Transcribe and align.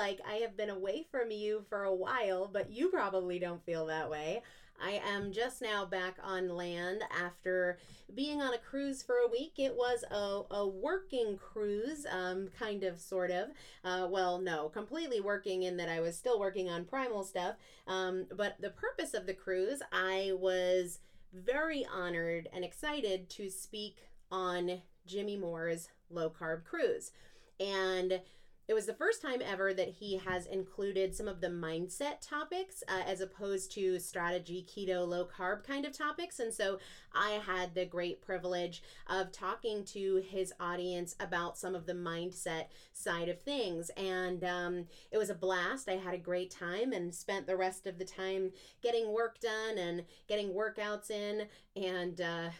Like 0.00 0.20
I 0.26 0.36
have 0.36 0.56
been 0.56 0.70
away 0.70 1.04
from 1.10 1.30
you 1.30 1.62
for 1.68 1.84
a 1.84 1.94
while, 1.94 2.48
but 2.50 2.72
you 2.72 2.88
probably 2.88 3.38
don't 3.38 3.62
feel 3.66 3.84
that 3.86 4.08
way. 4.10 4.40
I 4.82 5.02
am 5.06 5.30
just 5.30 5.60
now 5.60 5.84
back 5.84 6.16
on 6.24 6.48
land 6.48 7.02
after 7.22 7.76
being 8.14 8.40
on 8.40 8.54
a 8.54 8.58
cruise 8.58 9.02
for 9.02 9.16
a 9.16 9.30
week. 9.30 9.52
It 9.58 9.74
was 9.76 10.02
a, 10.10 10.54
a 10.54 10.66
working 10.66 11.36
cruise, 11.36 12.06
um, 12.10 12.48
kind 12.58 12.82
of, 12.82 12.98
sort 12.98 13.30
of. 13.30 13.50
Uh, 13.84 14.08
well, 14.10 14.38
no, 14.38 14.70
completely 14.70 15.20
working 15.20 15.64
in 15.64 15.76
that 15.76 15.90
I 15.90 16.00
was 16.00 16.16
still 16.16 16.40
working 16.40 16.70
on 16.70 16.86
primal 16.86 17.22
stuff. 17.22 17.56
Um, 17.86 18.24
but 18.34 18.56
the 18.58 18.70
purpose 18.70 19.12
of 19.12 19.26
the 19.26 19.34
cruise, 19.34 19.82
I 19.92 20.32
was 20.34 21.00
very 21.34 21.84
honored 21.94 22.48
and 22.54 22.64
excited 22.64 23.28
to 23.30 23.50
speak 23.50 23.98
on 24.32 24.80
Jimmy 25.06 25.36
Moore's 25.36 25.90
low 26.08 26.30
carb 26.30 26.64
cruise. 26.64 27.12
And 27.60 28.22
it 28.70 28.74
was 28.74 28.86
the 28.86 28.94
first 28.94 29.20
time 29.20 29.42
ever 29.44 29.74
that 29.74 29.88
he 29.88 30.16
has 30.18 30.46
included 30.46 31.12
some 31.12 31.26
of 31.26 31.40
the 31.40 31.48
mindset 31.48 32.20
topics 32.20 32.84
uh, 32.86 33.02
as 33.04 33.20
opposed 33.20 33.72
to 33.72 33.98
strategy, 33.98 34.64
keto, 34.64 35.04
low 35.08 35.26
carb 35.26 35.64
kind 35.64 35.84
of 35.84 35.92
topics. 35.92 36.38
And 36.38 36.54
so 36.54 36.78
I 37.12 37.40
had 37.44 37.74
the 37.74 37.84
great 37.84 38.22
privilege 38.22 38.84
of 39.08 39.32
talking 39.32 39.82
to 39.86 40.22
his 40.24 40.52
audience 40.60 41.16
about 41.18 41.58
some 41.58 41.74
of 41.74 41.86
the 41.86 41.94
mindset 41.94 42.66
side 42.92 43.28
of 43.28 43.40
things. 43.40 43.90
And 43.96 44.44
um, 44.44 44.86
it 45.10 45.18
was 45.18 45.30
a 45.30 45.34
blast. 45.34 45.88
I 45.88 45.96
had 45.96 46.14
a 46.14 46.18
great 46.18 46.52
time 46.52 46.92
and 46.92 47.12
spent 47.12 47.48
the 47.48 47.56
rest 47.56 47.88
of 47.88 47.98
the 47.98 48.04
time 48.04 48.52
getting 48.84 49.12
work 49.12 49.40
done 49.40 49.78
and 49.78 50.04
getting 50.28 50.50
workouts 50.50 51.10
in 51.10 51.48
and, 51.74 52.20
uh, 52.20 52.50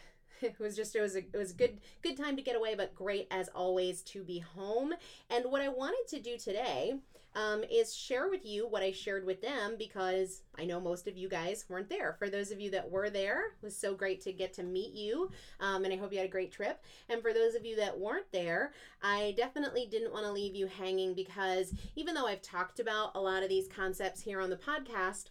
it 0.43 0.59
was 0.59 0.75
just 0.75 0.95
it 0.95 1.01
was 1.01 1.15
a 1.15 1.19
it 1.19 1.37
was 1.37 1.51
a 1.51 1.55
good 1.55 1.77
good 2.01 2.17
time 2.17 2.35
to 2.35 2.41
get 2.41 2.55
away 2.55 2.75
but 2.75 2.95
great 2.95 3.27
as 3.31 3.49
always 3.49 4.01
to 4.01 4.23
be 4.23 4.39
home. 4.39 4.93
And 5.29 5.45
what 5.45 5.61
i 5.61 5.69
wanted 5.69 6.07
to 6.09 6.19
do 6.19 6.37
today 6.37 6.95
um, 7.33 7.63
is 7.71 7.95
share 7.95 8.29
with 8.29 8.45
you 8.45 8.67
what 8.67 8.83
i 8.83 8.91
shared 8.91 9.25
with 9.25 9.41
them 9.41 9.75
because 9.77 10.41
i 10.57 10.65
know 10.65 10.79
most 10.79 11.07
of 11.07 11.17
you 11.17 11.29
guys 11.29 11.65
weren't 11.69 11.89
there. 11.89 12.15
For 12.19 12.29
those 12.29 12.51
of 12.51 12.59
you 12.59 12.71
that 12.71 12.89
were 12.89 13.09
there 13.09 13.47
it 13.61 13.63
was 13.63 13.77
so 13.77 13.93
great 13.93 14.21
to 14.21 14.33
get 14.33 14.53
to 14.53 14.63
meet 14.63 14.93
you 14.93 15.31
um, 15.59 15.85
and 15.85 15.93
i 15.93 15.97
hope 15.97 16.11
you 16.11 16.19
had 16.19 16.27
a 16.27 16.31
great 16.31 16.51
trip. 16.51 16.83
And 17.09 17.21
for 17.21 17.33
those 17.33 17.55
of 17.55 17.65
you 17.65 17.75
that 17.77 17.99
weren't 17.99 18.31
there 18.31 18.73
i 19.01 19.33
definitely 19.37 19.87
didn't 19.89 20.13
want 20.13 20.25
to 20.25 20.31
leave 20.31 20.55
you 20.55 20.67
hanging 20.67 21.13
because 21.13 21.73
even 21.95 22.15
though 22.15 22.27
i've 22.27 22.41
talked 22.41 22.79
about 22.79 23.11
a 23.15 23.21
lot 23.21 23.43
of 23.43 23.49
these 23.49 23.67
concepts 23.67 24.21
here 24.21 24.41
on 24.41 24.49
the 24.49 24.57
podcast 24.57 25.25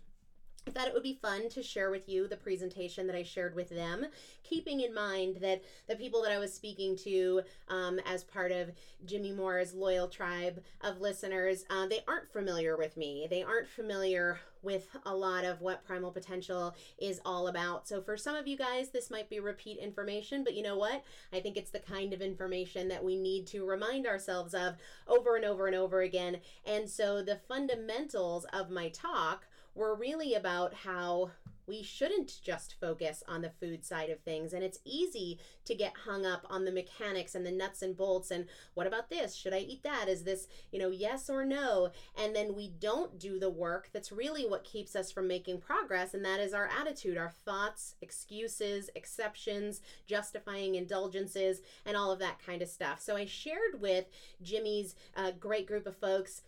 I 0.66 0.70
thought 0.70 0.88
it 0.88 0.94
would 0.94 1.02
be 1.02 1.18
fun 1.20 1.48
to 1.50 1.62
share 1.62 1.90
with 1.90 2.08
you 2.08 2.28
the 2.28 2.36
presentation 2.36 3.06
that 3.06 3.16
I 3.16 3.22
shared 3.22 3.54
with 3.54 3.70
them, 3.70 4.06
keeping 4.44 4.80
in 4.80 4.94
mind 4.94 5.38
that 5.40 5.62
the 5.88 5.96
people 5.96 6.22
that 6.22 6.32
I 6.32 6.38
was 6.38 6.52
speaking 6.52 6.96
to 6.98 7.42
um, 7.68 7.98
as 8.06 8.24
part 8.24 8.52
of 8.52 8.70
Jimmy 9.06 9.32
Moore's 9.32 9.74
loyal 9.74 10.06
tribe 10.06 10.62
of 10.82 11.00
listeners, 11.00 11.64
uh, 11.70 11.86
they 11.86 12.00
aren't 12.06 12.30
familiar 12.30 12.76
with 12.76 12.96
me. 12.96 13.26
They 13.30 13.42
aren't 13.42 13.68
familiar 13.68 14.38
with 14.62 14.88
a 15.06 15.14
lot 15.14 15.44
of 15.44 15.62
what 15.62 15.84
Primal 15.84 16.10
Potential 16.10 16.74
is 16.98 17.20
all 17.24 17.48
about. 17.48 17.88
So 17.88 18.02
for 18.02 18.16
some 18.16 18.36
of 18.36 18.46
you 18.46 18.58
guys, 18.58 18.90
this 18.90 19.10
might 19.10 19.30
be 19.30 19.40
repeat 19.40 19.78
information, 19.78 20.44
but 20.44 20.54
you 20.54 20.62
know 20.62 20.76
what? 20.76 21.02
I 21.32 21.40
think 21.40 21.56
it's 21.56 21.70
the 21.70 21.78
kind 21.78 22.12
of 22.12 22.20
information 22.20 22.88
that 22.88 23.02
we 23.02 23.16
need 23.16 23.46
to 23.48 23.64
remind 23.64 24.06
ourselves 24.06 24.52
of 24.52 24.74
over 25.08 25.36
and 25.36 25.44
over 25.46 25.66
and 25.66 25.76
over 25.76 26.02
again. 26.02 26.38
And 26.66 26.88
so 26.88 27.22
the 27.22 27.40
fundamentals 27.48 28.44
of 28.52 28.70
my 28.70 28.90
talk 28.90 29.46
were 29.74 29.94
really 29.94 30.34
about 30.34 30.74
how 30.74 31.30
we 31.70 31.82
shouldn't 31.84 32.40
just 32.42 32.74
focus 32.80 33.22
on 33.28 33.42
the 33.42 33.48
food 33.48 33.84
side 33.84 34.10
of 34.10 34.18
things. 34.20 34.52
And 34.52 34.64
it's 34.64 34.80
easy 34.84 35.38
to 35.66 35.74
get 35.74 35.92
hung 36.04 36.26
up 36.26 36.44
on 36.50 36.64
the 36.64 36.72
mechanics 36.72 37.36
and 37.36 37.46
the 37.46 37.52
nuts 37.52 37.80
and 37.80 37.96
bolts. 37.96 38.32
And 38.32 38.46
what 38.74 38.88
about 38.88 39.08
this? 39.08 39.36
Should 39.36 39.54
I 39.54 39.58
eat 39.58 39.84
that? 39.84 40.08
Is 40.08 40.24
this, 40.24 40.48
you 40.72 40.80
know, 40.80 40.90
yes 40.90 41.30
or 41.30 41.44
no? 41.44 41.90
And 42.18 42.34
then 42.34 42.56
we 42.56 42.72
don't 42.80 43.20
do 43.20 43.38
the 43.38 43.50
work 43.50 43.88
that's 43.92 44.10
really 44.10 44.44
what 44.48 44.64
keeps 44.64 44.96
us 44.96 45.12
from 45.12 45.28
making 45.28 45.60
progress. 45.60 46.12
And 46.12 46.24
that 46.24 46.40
is 46.40 46.52
our 46.52 46.68
attitude, 46.68 47.16
our 47.16 47.30
thoughts, 47.30 47.94
excuses, 48.02 48.90
exceptions, 48.96 49.80
justifying 50.08 50.74
indulgences, 50.74 51.60
and 51.86 51.96
all 51.96 52.10
of 52.10 52.18
that 52.18 52.44
kind 52.44 52.62
of 52.62 52.68
stuff. 52.68 53.00
So 53.00 53.14
I 53.14 53.26
shared 53.26 53.80
with 53.80 54.06
Jimmy's 54.42 54.96
uh, 55.16 55.30
great 55.38 55.68
group 55.68 55.86
of 55.86 55.96
folks 55.96 56.42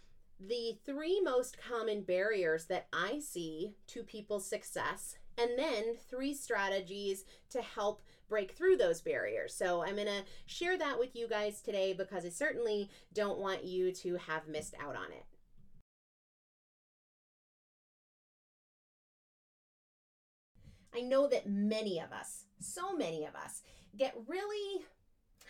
the 0.48 0.76
three 0.84 1.20
most 1.20 1.56
common 1.58 2.02
barriers 2.02 2.66
that 2.66 2.88
I 2.92 3.20
see 3.20 3.74
to 3.88 4.02
people's 4.02 4.46
success, 4.46 5.16
and 5.38 5.50
then 5.56 5.96
three 6.10 6.34
strategies 6.34 7.24
to 7.50 7.62
help 7.62 8.02
break 8.28 8.52
through 8.52 8.76
those 8.76 9.00
barriers. 9.00 9.54
So, 9.54 9.82
I'm 9.82 9.94
going 9.94 10.06
to 10.06 10.24
share 10.46 10.76
that 10.78 10.98
with 10.98 11.14
you 11.14 11.28
guys 11.28 11.60
today 11.60 11.92
because 11.92 12.24
I 12.24 12.30
certainly 12.30 12.90
don't 13.12 13.38
want 13.38 13.64
you 13.64 13.92
to 13.92 14.16
have 14.16 14.48
missed 14.48 14.74
out 14.80 14.96
on 14.96 15.12
it. 15.12 15.24
I 20.94 21.00
know 21.00 21.26
that 21.28 21.48
many 21.48 21.98
of 22.00 22.12
us, 22.12 22.44
so 22.60 22.94
many 22.94 23.24
of 23.24 23.34
us, 23.34 23.62
get 23.96 24.14
really 24.26 24.84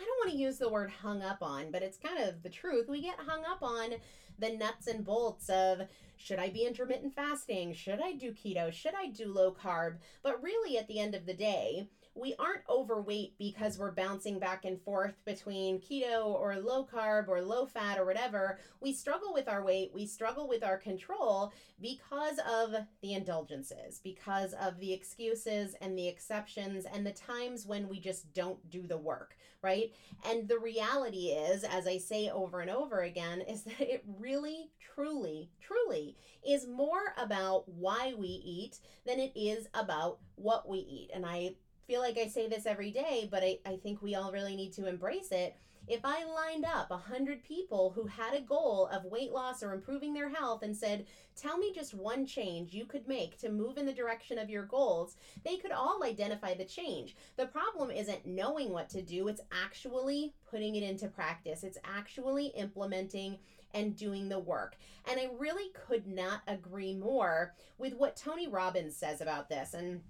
I 0.00 0.04
don't 0.04 0.26
want 0.26 0.30
to 0.32 0.42
use 0.42 0.58
the 0.58 0.68
word 0.68 0.90
hung 0.90 1.22
up 1.22 1.42
on, 1.42 1.70
but 1.70 1.82
it's 1.82 1.98
kind 1.98 2.18
of 2.18 2.42
the 2.42 2.48
truth. 2.48 2.88
We 2.88 3.02
get 3.02 3.18
hung 3.18 3.44
up 3.44 3.62
on 3.62 3.94
the 4.38 4.50
nuts 4.50 4.87
and 4.87 5.05
bolts 5.05 5.49
of 5.49 5.82
should 6.17 6.38
I 6.38 6.50
be 6.50 6.64
intermittent 6.64 7.14
fasting? 7.14 7.75
Should 7.75 8.00
I 8.00 8.12
do 8.12 8.32
keto? 8.32 8.73
Should 8.73 8.94
I 8.94 9.08
do 9.08 9.26
low 9.26 9.52
carb? 9.52 9.96
But 10.23 10.43
really, 10.43 10.79
at 10.79 10.87
the 10.87 11.00
end 11.00 11.14
of 11.14 11.26
the 11.26 11.34
day, 11.34 11.88
we 12.14 12.35
aren't 12.38 12.62
overweight 12.69 13.35
because 13.38 13.79
we're 13.79 13.91
bouncing 13.91 14.38
back 14.38 14.64
and 14.64 14.81
forth 14.82 15.14
between 15.25 15.81
keto 15.81 16.26
or 16.26 16.56
low 16.56 16.87
carb 16.87 17.29
or 17.29 17.41
low 17.41 17.64
fat 17.64 17.99
or 17.99 18.05
whatever. 18.05 18.59
We 18.81 18.93
struggle 18.93 19.32
with 19.32 19.49
our 19.49 19.64
weight, 19.64 19.93
we 19.94 20.06
struggle 20.06 20.47
with 20.47 20.62
our 20.62 20.76
control 20.76 21.53
because 21.81 22.38
of 22.49 22.75
the 23.00 23.14
indulgences, 23.14 24.00
because 24.03 24.53
of 24.55 24.79
the 24.79 24.93
excuses 24.93 25.75
and 25.81 25.99
the 25.99 26.09
exceptions 26.09 26.85
and 26.85 27.06
the 27.06 27.12
times 27.12 27.67
when 27.67 27.88
we 27.88 27.99
just 27.99 28.32
don't 28.35 28.69
do 28.70 28.87
the 28.87 28.99
work, 28.99 29.37
right? 29.62 29.93
And 30.29 30.49
the 30.49 30.59
reality 30.59 31.29
is, 31.29 31.64
as 31.64 31.87
I 31.87 31.97
say 31.99 32.29
over 32.29 32.61
and 32.61 32.70
over 32.70 33.00
again, 33.00 33.41
is 33.49 33.64
that 33.64 33.81
it 33.81 34.05
really, 34.19 34.70
truly, 34.94 35.50
truly 35.61 36.17
is 36.47 36.67
more 36.67 37.14
about 37.17 37.69
why 37.69 38.14
we 38.19 38.29
eat 38.29 38.81
than 39.06 39.19
it 39.19 39.32
is 39.35 39.67
about 39.75 40.19
what 40.35 40.69
we 40.69 40.79
eat. 40.79 41.11
And 41.14 41.25
I 41.25 41.55
feel 41.87 42.00
like 42.00 42.19
I 42.19 42.29
say 42.29 42.49
this 42.49 42.67
every 42.67 42.90
day, 42.90 43.29
but 43.31 43.43
I, 43.43 43.58
I 43.67 43.76
think 43.76 44.02
we 44.02 44.14
all 44.14 44.32
really 44.32 44.56
need 44.56 44.73
to 44.75 44.88
embrace 44.88 45.31
it. 45.31 45.56
If 45.88 46.05
I 46.05 46.25
lined 46.25 46.64
up 46.64 46.90
a 46.90 46.94
100 46.94 47.43
people 47.43 47.90
who 47.90 48.06
had 48.06 48.34
a 48.34 48.40
goal 48.40 48.88
of 48.93 49.05
weight 49.05 49.32
loss 49.32 49.64
or 49.64 49.73
improving 49.73 50.14
their 50.14 50.29
health 50.29 50.62
and 50.62 50.76
said, 50.76 51.06
Tell 51.34 51.58
me 51.58 51.73
just 51.75 51.93
one 51.93 52.25
change 52.25 52.73
you 52.73 52.84
could 52.84 53.08
make 53.08 53.37
to 53.38 53.49
move 53.49 53.79
in 53.79 53.87
the 53.87 53.93
direction 53.93 54.38
of 54.38 54.49
your 54.49 54.64
goals, 54.64 55.17
they 55.44 55.56
could 55.56 55.73
all 55.73 56.05
identify 56.05 56.55
the 56.55 56.64
change. 56.64 57.17
The 57.37 57.46
problem 57.46 57.90
isn't 57.90 58.26
knowing 58.26 58.70
what 58.70 58.88
to 58.90 59.02
do, 59.02 59.26
it's 59.26 59.40
actually 59.50 60.35
putting 60.49 60.76
it 60.76 60.85
into 60.85 61.09
practice. 61.09 61.64
It's 61.64 61.78
actually 61.85 62.49
implementing 62.49 63.38
and 63.75 63.97
doing 63.97 64.28
the 64.28 64.38
work. 64.38 64.76
And 65.11 65.18
I 65.18 65.30
really 65.38 65.71
could 65.87 66.06
not 66.06 66.42
agree 66.47 66.95
more 66.95 67.54
with 67.78 67.95
what 67.95 68.16
Tony 68.16 68.47
Robbins 68.47 68.97
says 68.97 69.21
about 69.21 69.49
this. 69.49 69.75
And 69.75 70.02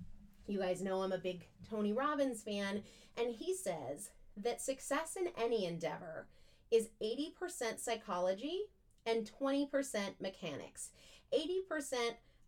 you 0.47 0.59
guys 0.59 0.83
know 0.83 1.03
I'm 1.03 1.13
a 1.13 1.19
big 1.19 1.47
Tony 1.69 1.93
Robbins 1.93 2.43
fan, 2.43 2.83
and 3.17 3.35
he 3.35 3.55
says 3.55 4.11
that 4.37 4.61
success 4.61 5.17
in 5.17 5.29
any 5.41 5.67
endeavor 5.67 6.27
is 6.71 6.89
80% 7.03 7.79
psychology 7.79 8.63
and 9.07 9.31
20% 9.41 9.69
mechanics. 10.21 10.91
80% 11.35 11.97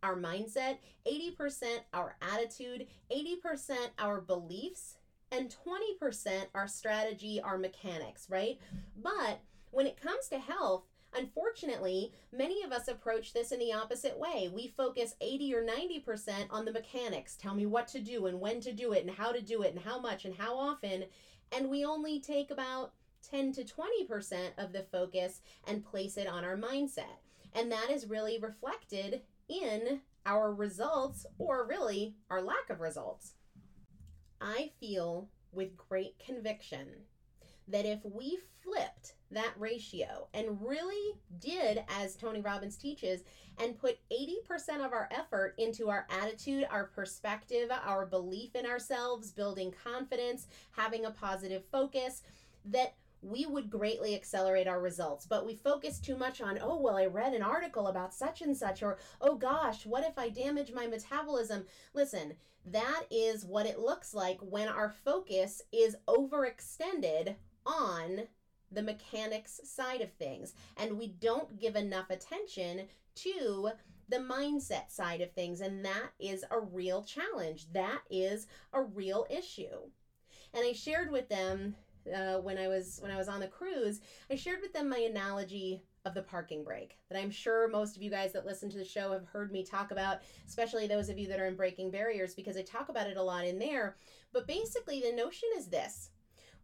our 0.02 0.16
mindset, 0.16 0.78
80% 1.06 1.78
our 1.92 2.16
attitude, 2.20 2.86
80% 3.10 3.76
our 3.98 4.20
beliefs, 4.20 4.98
and 5.32 5.54
20% 5.66 6.46
our 6.54 6.68
strategy, 6.68 7.40
our 7.42 7.58
mechanics, 7.58 8.26
right? 8.28 8.58
But 9.02 9.40
when 9.70 9.86
it 9.86 10.00
comes 10.00 10.28
to 10.28 10.38
health, 10.38 10.84
Unfortunately, 11.16 12.12
many 12.33 12.62
of 12.62 12.73
us 12.73 12.88
approach 12.88 13.33
this 13.33 13.52
in 13.52 13.61
the 13.61 13.73
opposite 13.73 14.18
way. 14.18 14.50
We 14.52 14.75
focus 14.76 15.14
80 15.21 15.54
or 15.54 15.64
90% 15.64 16.47
on 16.50 16.64
the 16.64 16.73
mechanics. 16.73 17.37
Tell 17.37 17.54
me 17.54 17.66
what 17.66 17.87
to 17.88 18.00
do 18.00 18.26
and 18.26 18.40
when 18.40 18.61
to 18.61 18.73
do 18.73 18.92
it 18.92 19.04
and 19.06 19.14
how 19.14 19.30
to 19.33 19.40
do 19.40 19.62
it 19.62 19.75
and 19.75 19.85
how 19.85 20.00
much 20.00 20.25
and 20.25 20.35
how 20.35 20.56
often. 20.56 21.04
And 21.52 21.71
we 21.71 21.85
only 21.85 22.21
take 22.21 22.50
about 22.50 22.92
10 23.30 23.52
to 23.52 23.64
20% 23.64 24.59
of 24.59 24.73
the 24.73 24.85
focus 24.90 25.40
and 25.66 25.85
place 25.85 26.16
it 26.16 26.26
on 26.26 26.44
our 26.44 26.56
mindset. 26.56 27.21
And 27.54 27.71
that 27.71 27.90
is 27.90 28.09
really 28.09 28.38
reflected 28.38 29.23
in 29.49 30.00
our 30.26 30.52
results 30.52 31.26
or 31.38 31.66
really 31.66 32.16
our 32.28 32.42
lack 32.42 32.71
of 32.71 32.80
results. 32.80 33.35
I 34.40 34.73
feel 34.80 35.28
with 35.52 35.76
great 35.76 36.18
conviction 36.18 36.88
that 37.68 37.87
if 37.87 38.00
we 38.04 38.38
flipped 38.62 39.14
that 39.30 39.52
ratio 39.59 40.28
and 40.33 40.61
really 40.61 41.14
did, 41.38 41.85
as 41.88 42.16
Tony 42.16 42.40
Robbins 42.40 42.76
teaches, 42.76 43.23
and 43.59 43.78
put 43.78 43.99
80% 44.11 44.85
of 44.85 44.92
our 44.92 45.09
effort 45.11 45.54
into 45.59 45.90
our 45.90 46.06
attitude, 46.11 46.66
our 46.71 46.85
perspective, 46.85 47.71
our 47.71 48.06
belief 48.06 48.54
in 48.54 48.66
ourselves, 48.66 49.30
building 49.30 49.73
confidence, 49.85 50.47
having 50.73 51.04
a 51.04 51.11
positive 51.11 51.64
focus, 51.71 52.23
that 52.64 52.94
we 53.23 53.47
would 53.47 53.71
greatly 53.71 54.14
accelerate 54.14 54.68
our 54.68 54.80
results. 54.80 55.26
But 55.26 55.47
we 55.47 55.54
focus 55.54 55.99
too 55.99 56.16
much 56.16 56.40
on, 56.40 56.59
oh, 56.61 56.78
well, 56.78 56.97
I 56.97 57.06
read 57.06 57.33
an 57.33 57.42
article 57.42 57.88
about 57.88 58.14
such 58.14 58.42
and 58.42 58.56
such, 58.56 58.83
or 58.83 58.99
oh 59.21 59.37
gosh, 59.37 59.87
what 59.87 60.04
if 60.04 60.18
I 60.18 60.28
damage 60.28 60.73
my 60.73 60.87
metabolism? 60.87 61.64
Listen, 61.94 62.35
that 62.66 63.04
is 63.11 63.44
what 63.44 63.66
it 63.66 63.78
looks 63.78 64.14
like 64.14 64.38
when 64.40 64.68
our 64.68 64.90
focus 65.04 65.62
is 65.73 65.97
overextended 66.06 67.37
on 67.66 68.23
the 68.71 68.83
mechanics 68.83 69.61
side 69.64 70.00
of 70.00 70.12
things. 70.12 70.54
And 70.76 70.99
we 70.99 71.09
don't 71.09 71.59
give 71.59 71.76
enough 71.76 72.11
attention 72.11 72.83
to 73.16 73.71
the 74.09 74.18
mindset 74.18 74.90
side 74.90 75.21
of 75.21 75.33
things. 75.33 75.61
And 75.61 75.85
that 75.85 76.11
is 76.18 76.44
a 76.50 76.61
real 76.61 77.02
challenge. 77.02 77.73
That 77.73 78.00
is 78.11 78.47
a 78.73 78.83
real 78.83 79.26
issue. 79.30 79.90
And 80.52 80.64
i 80.64 80.73
shared 80.73 81.11
with 81.11 81.28
them 81.28 81.75
uh, 82.14 82.37
when 82.37 82.59
i 82.59 82.68
was 82.68 82.99
when 83.00 83.11
i 83.11 83.16
was 83.16 83.28
on 83.28 83.40
the 83.40 83.49
cruise 83.49 84.00
i 84.30 84.37
shared 84.37 84.61
with 84.61 84.73
them 84.73 84.88
my 84.88 84.99
analogy 84.99 85.83
of 86.04 86.14
the 86.14 86.23
parking 86.23 86.62
brake 86.62 86.99
that 87.09 87.18
I'm 87.18 87.30
sure 87.30 87.68
most 87.68 87.97
of 87.97 88.02
you 88.02 88.11
guys 88.11 88.33
that 88.33 88.44
listen 88.47 88.68
to 88.71 88.78
the 88.78 88.85
show 88.85 89.12
have 89.12 89.25
heard 89.25 89.50
me 89.50 89.64
talk 89.64 89.90
about, 89.90 90.18
especially 90.47 90.87
those 90.87 91.09
of 91.09 91.18
you 91.18 91.26
that 91.28 91.40
are 91.40 91.47
in 91.47 91.56
breaking 91.56 91.90
barriers, 91.90 92.35
because 92.35 92.56
I 92.56 92.62
talk 92.62 92.88
about 92.88 93.06
it 93.06 93.16
a 93.16 93.23
lot 93.23 93.47
in 93.47 93.59
there. 93.59 93.97
But 94.33 94.47
basically, 94.47 95.00
the 95.00 95.16
notion 95.16 95.49
is 95.56 95.68
this 95.68 96.11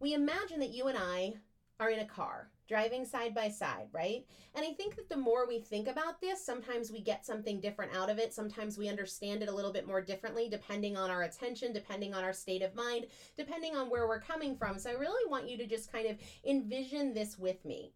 we 0.01 0.13
imagine 0.15 0.59
that 0.59 0.73
you 0.73 0.87
and 0.87 0.97
I 0.97 1.35
are 1.79 1.91
in 1.91 1.99
a 1.99 2.05
car 2.05 2.49
driving 2.67 3.05
side 3.05 3.35
by 3.35 3.49
side, 3.49 3.87
right? 3.91 4.25
And 4.55 4.65
I 4.65 4.73
think 4.73 4.95
that 4.95 5.09
the 5.09 5.17
more 5.17 5.45
we 5.45 5.59
think 5.59 5.87
about 5.87 6.21
this, 6.21 6.43
sometimes 6.43 6.89
we 6.89 7.01
get 7.01 7.25
something 7.25 7.59
different 7.59 7.93
out 7.93 8.09
of 8.09 8.17
it. 8.17 8.33
Sometimes 8.33 8.77
we 8.77 8.87
understand 8.87 9.43
it 9.43 9.49
a 9.49 9.53
little 9.53 9.73
bit 9.73 9.85
more 9.85 10.01
differently, 10.01 10.47
depending 10.49 10.95
on 10.95 11.11
our 11.11 11.23
attention, 11.23 11.73
depending 11.73 12.13
on 12.13 12.23
our 12.23 12.33
state 12.33 12.61
of 12.61 12.73
mind, 12.73 13.07
depending 13.37 13.75
on 13.75 13.89
where 13.89 14.07
we're 14.07 14.21
coming 14.21 14.55
from. 14.55 14.79
So 14.79 14.89
I 14.89 14.93
really 14.93 15.29
want 15.29 15.49
you 15.49 15.57
to 15.57 15.67
just 15.67 15.91
kind 15.91 16.07
of 16.07 16.17
envision 16.45 17.13
this 17.13 17.37
with 17.37 17.63
me. 17.65 17.91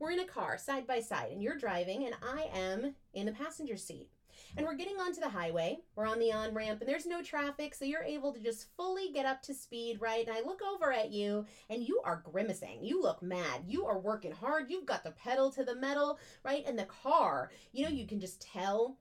We're 0.00 0.10
in 0.12 0.20
a 0.20 0.26
car 0.26 0.58
side 0.58 0.86
by 0.86 1.00
side, 1.00 1.30
and 1.30 1.42
you're 1.42 1.56
driving, 1.56 2.04
and 2.06 2.14
I 2.22 2.48
am 2.52 2.94
in 3.14 3.26
the 3.26 3.32
passenger 3.32 3.76
seat. 3.76 4.08
And 4.56 4.66
we're 4.66 4.74
getting 4.74 4.96
onto 4.96 5.20
the 5.20 5.28
highway. 5.28 5.78
We're 5.96 6.06
on 6.06 6.18
the 6.18 6.32
on 6.32 6.54
ramp 6.54 6.80
and 6.80 6.88
there's 6.88 7.06
no 7.06 7.22
traffic, 7.22 7.74
so 7.74 7.84
you're 7.84 8.02
able 8.02 8.32
to 8.32 8.40
just 8.40 8.66
fully 8.76 9.10
get 9.12 9.26
up 9.26 9.42
to 9.42 9.54
speed, 9.54 10.00
right? 10.00 10.26
And 10.26 10.36
I 10.36 10.40
look 10.40 10.60
over 10.62 10.92
at 10.92 11.10
you 11.10 11.46
and 11.70 11.86
you 11.86 12.00
are 12.04 12.22
grimacing. 12.24 12.84
You 12.84 13.02
look 13.02 13.22
mad. 13.22 13.64
You 13.66 13.86
are 13.86 13.98
working 13.98 14.32
hard. 14.32 14.70
You've 14.70 14.86
got 14.86 15.04
the 15.04 15.12
pedal 15.12 15.50
to 15.52 15.64
the 15.64 15.76
metal, 15.76 16.18
right? 16.44 16.64
And 16.66 16.78
the 16.78 16.84
car, 16.84 17.50
you 17.72 17.84
know, 17.84 17.90
you 17.90 18.06
can 18.06 18.20
just 18.20 18.40
tell 18.40 18.98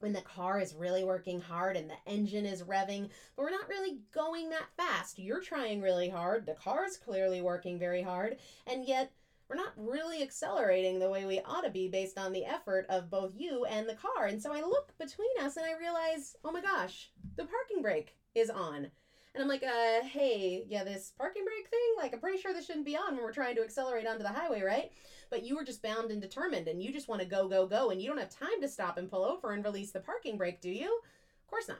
when 0.00 0.12
the 0.12 0.22
car 0.22 0.60
is 0.60 0.74
really 0.74 1.04
working 1.04 1.40
hard 1.40 1.76
and 1.76 1.88
the 1.88 2.10
engine 2.10 2.46
is 2.46 2.62
revving, 2.62 3.08
but 3.36 3.42
we're 3.42 3.50
not 3.50 3.68
really 3.68 3.98
going 4.14 4.48
that 4.50 4.68
fast. 4.76 5.18
You're 5.18 5.42
trying 5.42 5.80
really 5.80 6.08
hard. 6.08 6.46
The 6.46 6.54
car's 6.54 6.96
clearly 6.96 7.42
working 7.42 7.78
very 7.78 8.02
hard. 8.02 8.38
And 8.66 8.86
yet, 8.86 9.12
we're 9.50 9.56
not 9.56 9.72
really 9.76 10.22
accelerating 10.22 11.00
the 11.00 11.10
way 11.10 11.24
we 11.24 11.40
ought 11.40 11.62
to 11.62 11.70
be 11.70 11.88
based 11.88 12.16
on 12.16 12.32
the 12.32 12.44
effort 12.44 12.86
of 12.88 13.10
both 13.10 13.32
you 13.36 13.64
and 13.64 13.88
the 13.88 13.96
car. 13.96 14.26
And 14.26 14.40
so 14.40 14.52
I 14.52 14.60
look 14.60 14.96
between 14.96 15.28
us 15.42 15.56
and 15.56 15.66
I 15.66 15.76
realize, 15.76 16.36
oh 16.44 16.52
my 16.52 16.60
gosh, 16.60 17.10
the 17.36 17.46
parking 17.46 17.82
brake 17.82 18.16
is 18.36 18.48
on. 18.48 18.86
And 19.34 19.42
I'm 19.42 19.48
like, 19.48 19.64
uh, 19.64 20.04
hey, 20.04 20.64
yeah, 20.68 20.84
this 20.84 21.12
parking 21.18 21.44
brake 21.44 21.68
thing, 21.68 21.80
like, 21.96 22.14
I'm 22.14 22.20
pretty 22.20 22.38
sure 22.38 22.52
this 22.52 22.66
shouldn't 22.66 22.86
be 22.86 22.96
on 22.96 23.14
when 23.14 23.24
we're 23.24 23.32
trying 23.32 23.56
to 23.56 23.62
accelerate 23.62 24.06
onto 24.06 24.22
the 24.22 24.28
highway, 24.28 24.62
right? 24.62 24.92
But 25.30 25.44
you 25.44 25.56
were 25.56 25.64
just 25.64 25.82
bound 25.82 26.10
and 26.10 26.20
determined, 26.20 26.68
and 26.68 26.82
you 26.82 26.92
just 26.92 27.08
want 27.08 27.20
to 27.20 27.26
go, 27.26 27.48
go, 27.48 27.66
go, 27.66 27.90
and 27.90 28.00
you 28.00 28.08
don't 28.08 28.18
have 28.18 28.30
time 28.30 28.60
to 28.60 28.68
stop 28.68 28.98
and 28.98 29.10
pull 29.10 29.24
over 29.24 29.52
and 29.52 29.64
release 29.64 29.92
the 29.92 30.00
parking 30.00 30.36
brake, 30.36 30.60
do 30.60 30.70
you? 30.70 30.86
Of 30.86 31.46
course 31.48 31.68
not, 31.68 31.78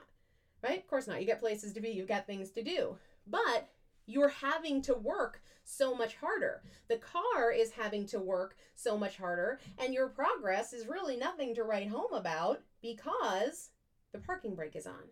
right? 0.63 0.79
Of 0.79 0.87
course 0.87 1.09
not. 1.09 1.21
You 1.21 1.27
got 1.27 1.41
places 1.41 1.73
to 1.73 1.81
be, 1.81 1.91
you've 1.91 2.07
got 2.07 2.27
things 2.27 2.51
to 2.51 2.63
do. 2.63 2.97
But 3.27 3.69
you're 4.07 4.29
having 4.29 4.83
to 4.83 4.95
work 4.95 5.43
so 5.65 5.95
much 5.95 6.17
harder. 6.17 6.63
The 6.89 6.99
car 6.99 7.53
is 7.53 7.73
having 7.73 8.07
to 8.07 8.19
work 8.19 8.57
so 8.75 8.99
much 8.99 9.17
harder, 9.17 9.61
and 9.79 9.95
your 9.95 10.09
progress 10.09 10.73
is 10.73 10.89
really 10.89 11.17
nothing 11.17 11.55
to 11.55 11.65
write 11.65 11.89
home 11.89 12.13
about 12.13 12.63
because 12.83 13.71
the 14.13 14.19
parking 14.19 14.55
brake 14.55 14.77
is 14.77 14.87
on. 14.87 15.11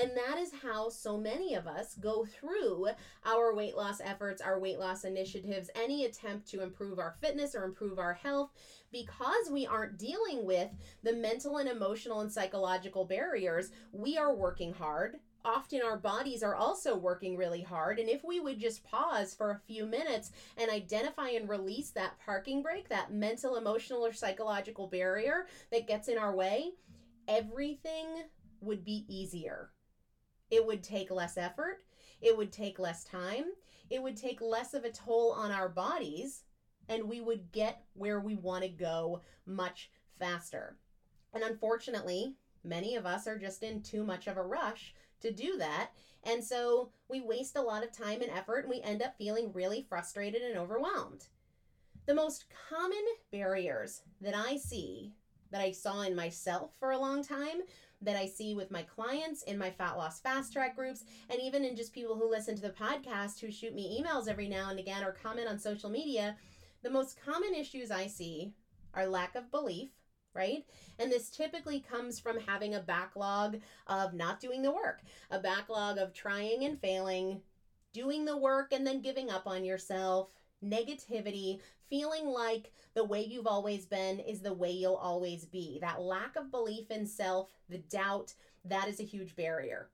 And 0.00 0.12
that 0.16 0.38
is 0.38 0.52
how 0.62 0.90
so 0.90 1.18
many 1.18 1.54
of 1.54 1.66
us 1.66 1.96
go 1.96 2.24
through 2.24 2.86
our 3.26 3.52
weight 3.52 3.76
loss 3.76 4.00
efforts, 4.00 4.40
our 4.40 4.60
weight 4.60 4.78
loss 4.78 5.02
initiatives, 5.02 5.70
any 5.74 6.04
attempt 6.04 6.46
to 6.50 6.62
improve 6.62 7.00
our 7.00 7.16
fitness 7.20 7.56
or 7.56 7.64
improve 7.64 7.98
our 7.98 8.14
health, 8.14 8.52
because 8.92 9.50
we 9.50 9.66
aren't 9.66 9.98
dealing 9.98 10.44
with 10.44 10.70
the 11.02 11.14
mental 11.14 11.56
and 11.56 11.68
emotional 11.68 12.20
and 12.20 12.30
psychological 12.30 13.06
barriers. 13.06 13.72
We 13.90 14.16
are 14.16 14.36
working 14.36 14.72
hard 14.72 15.18
often 15.44 15.80
our 15.82 15.96
bodies 15.96 16.42
are 16.42 16.54
also 16.54 16.96
working 16.96 17.36
really 17.36 17.62
hard. 17.62 17.98
And 17.98 18.08
if 18.08 18.24
we 18.24 18.40
would 18.40 18.58
just 18.58 18.84
pause 18.84 19.34
for 19.34 19.50
a 19.50 19.60
few 19.66 19.86
minutes 19.86 20.32
and 20.56 20.70
identify 20.70 21.30
and 21.30 21.48
release 21.48 21.90
that 21.90 22.18
parking 22.24 22.62
brake, 22.62 22.88
that 22.88 23.12
mental, 23.12 23.56
emotional, 23.56 24.04
or 24.04 24.12
psychological 24.12 24.86
barrier 24.86 25.46
that 25.70 25.86
gets 25.86 26.08
in 26.08 26.18
our 26.18 26.34
way, 26.34 26.72
everything 27.26 28.24
would 28.60 28.84
be 28.84 29.04
easier. 29.08 29.70
It 30.50 30.66
would 30.66 30.82
take 30.82 31.10
less 31.10 31.36
effort. 31.36 31.84
It 32.20 32.36
would 32.36 32.52
take 32.52 32.78
less 32.78 33.04
time. 33.04 33.44
It 33.90 34.02
would 34.02 34.16
take 34.16 34.40
less 34.40 34.74
of 34.74 34.84
a 34.84 34.90
toll 34.90 35.32
on 35.32 35.52
our 35.52 35.68
bodies. 35.68 36.42
And 36.88 37.04
we 37.04 37.20
would 37.20 37.52
get 37.52 37.84
where 37.94 38.20
we 38.20 38.34
want 38.34 38.62
to 38.62 38.68
go 38.68 39.22
much 39.46 39.90
faster. 40.18 40.78
And 41.34 41.44
unfortunately, 41.44 42.34
many 42.64 42.96
of 42.96 43.06
us 43.06 43.26
are 43.26 43.38
just 43.38 43.62
in 43.62 43.82
too 43.82 44.04
much 44.04 44.26
of 44.26 44.36
a 44.36 44.42
rush 44.42 44.94
to 45.20 45.32
do 45.32 45.56
that. 45.58 45.90
And 46.24 46.42
so 46.42 46.90
we 47.08 47.20
waste 47.20 47.56
a 47.56 47.62
lot 47.62 47.84
of 47.84 47.92
time 47.92 48.22
and 48.22 48.30
effort 48.30 48.60
and 48.60 48.70
we 48.70 48.82
end 48.82 49.02
up 49.02 49.16
feeling 49.16 49.52
really 49.52 49.86
frustrated 49.88 50.42
and 50.42 50.58
overwhelmed. 50.58 51.26
The 52.06 52.14
most 52.14 52.46
common 52.68 53.04
barriers 53.30 54.02
that 54.20 54.34
I 54.34 54.56
see, 54.56 55.12
that 55.50 55.60
I 55.60 55.72
saw 55.72 56.02
in 56.02 56.16
myself 56.16 56.72
for 56.78 56.92
a 56.92 56.98
long 56.98 57.22
time, 57.22 57.62
that 58.00 58.16
I 58.16 58.26
see 58.26 58.54
with 58.54 58.70
my 58.70 58.82
clients 58.82 59.42
in 59.42 59.58
my 59.58 59.70
fat 59.70 59.96
loss 59.96 60.20
fast 60.20 60.52
track 60.52 60.76
groups, 60.76 61.04
and 61.28 61.40
even 61.40 61.64
in 61.64 61.76
just 61.76 61.92
people 61.92 62.16
who 62.16 62.30
listen 62.30 62.54
to 62.54 62.62
the 62.62 62.70
podcast 62.70 63.40
who 63.40 63.50
shoot 63.50 63.74
me 63.74 64.00
emails 64.02 64.28
every 64.28 64.48
now 64.48 64.70
and 64.70 64.78
again 64.78 65.02
or 65.02 65.12
comment 65.12 65.48
on 65.48 65.58
social 65.58 65.90
media, 65.90 66.36
the 66.82 66.90
most 66.90 67.18
common 67.24 67.54
issues 67.54 67.90
I 67.90 68.06
see 68.06 68.52
are 68.94 69.06
lack 69.06 69.34
of 69.34 69.50
belief 69.50 69.90
right? 70.38 70.64
And 71.00 71.10
this 71.10 71.28
typically 71.28 71.80
comes 71.80 72.20
from 72.20 72.38
having 72.38 72.76
a 72.76 72.80
backlog 72.80 73.58
of 73.88 74.14
not 74.14 74.40
doing 74.40 74.62
the 74.62 74.70
work, 74.70 75.00
a 75.30 75.40
backlog 75.40 75.98
of 75.98 76.14
trying 76.14 76.64
and 76.64 76.80
failing, 76.80 77.42
doing 77.92 78.24
the 78.24 78.36
work 78.36 78.72
and 78.72 78.86
then 78.86 79.02
giving 79.02 79.30
up 79.30 79.46
on 79.46 79.64
yourself. 79.64 80.30
Negativity, 80.64 81.60
feeling 81.90 82.26
like 82.26 82.72
the 82.94 83.04
way 83.04 83.24
you've 83.24 83.46
always 83.46 83.86
been 83.86 84.20
is 84.20 84.40
the 84.40 84.54
way 84.54 84.70
you'll 84.70 84.94
always 84.94 85.44
be. 85.44 85.78
That 85.80 86.00
lack 86.00 86.36
of 86.36 86.50
belief 86.50 86.90
in 86.90 87.06
self, 87.06 87.50
the 87.68 87.78
doubt, 87.78 88.34
that 88.64 88.88
is 88.88 89.00
a 89.00 89.04
huge 89.04 89.34
barrier. 89.36 89.90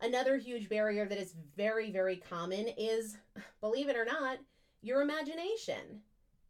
Another 0.00 0.36
huge 0.36 0.68
barrier 0.68 1.06
that 1.06 1.18
is 1.18 1.34
very, 1.56 1.90
very 1.90 2.16
common 2.16 2.68
is, 2.76 3.16
believe 3.60 3.88
it 3.88 3.96
or 3.96 4.04
not, 4.04 4.38
your 4.80 5.02
imagination 5.02 6.02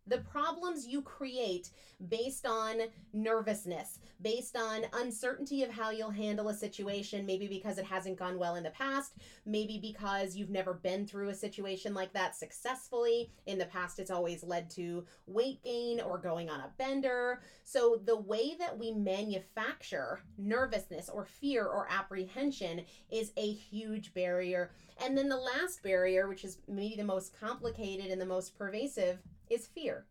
the 0.08 0.18
problems 0.18 0.86
you 0.86 1.02
create 1.02 1.70
based 2.08 2.46
on 2.46 2.76
nervousness, 3.12 3.98
based 4.22 4.56
on 4.56 4.82
uncertainty 4.94 5.62
of 5.64 5.70
how 5.70 5.90
you'll 5.90 6.10
handle 6.10 6.48
a 6.48 6.54
situation, 6.54 7.26
maybe 7.26 7.48
because 7.48 7.78
it 7.78 7.84
hasn't 7.84 8.18
gone 8.18 8.38
well 8.38 8.54
in 8.54 8.62
the 8.62 8.70
past, 8.70 9.14
maybe 9.44 9.78
because 9.80 10.36
you've 10.36 10.50
never 10.50 10.74
been 10.74 11.06
through 11.06 11.28
a 11.28 11.34
situation 11.34 11.92
like 11.94 12.12
that 12.12 12.36
successfully. 12.36 13.30
In 13.46 13.58
the 13.58 13.66
past, 13.66 13.98
it's 13.98 14.10
always 14.10 14.44
led 14.44 14.70
to 14.70 15.04
weight 15.26 15.62
gain 15.62 16.00
or 16.00 16.18
going 16.18 16.48
on 16.48 16.60
a 16.60 16.70
bender. 16.78 17.42
So, 17.64 18.00
the 18.04 18.18
way 18.18 18.54
that 18.58 18.78
we 18.78 18.92
manufacture 18.92 20.20
nervousness 20.36 21.08
or 21.08 21.24
fear 21.24 21.66
or 21.66 21.88
apprehension 21.90 22.82
is 23.10 23.32
a 23.36 23.52
huge 23.52 24.14
barrier. 24.14 24.70
And 25.04 25.16
then 25.16 25.28
the 25.28 25.36
last 25.36 25.82
barrier, 25.82 26.28
which 26.28 26.44
is 26.44 26.58
maybe 26.68 26.96
the 26.96 27.04
most 27.04 27.38
complicated 27.38 28.10
and 28.10 28.20
the 28.20 28.26
most 28.26 28.58
pervasive, 28.58 29.18
is 29.50 29.66
fear. 29.66 30.06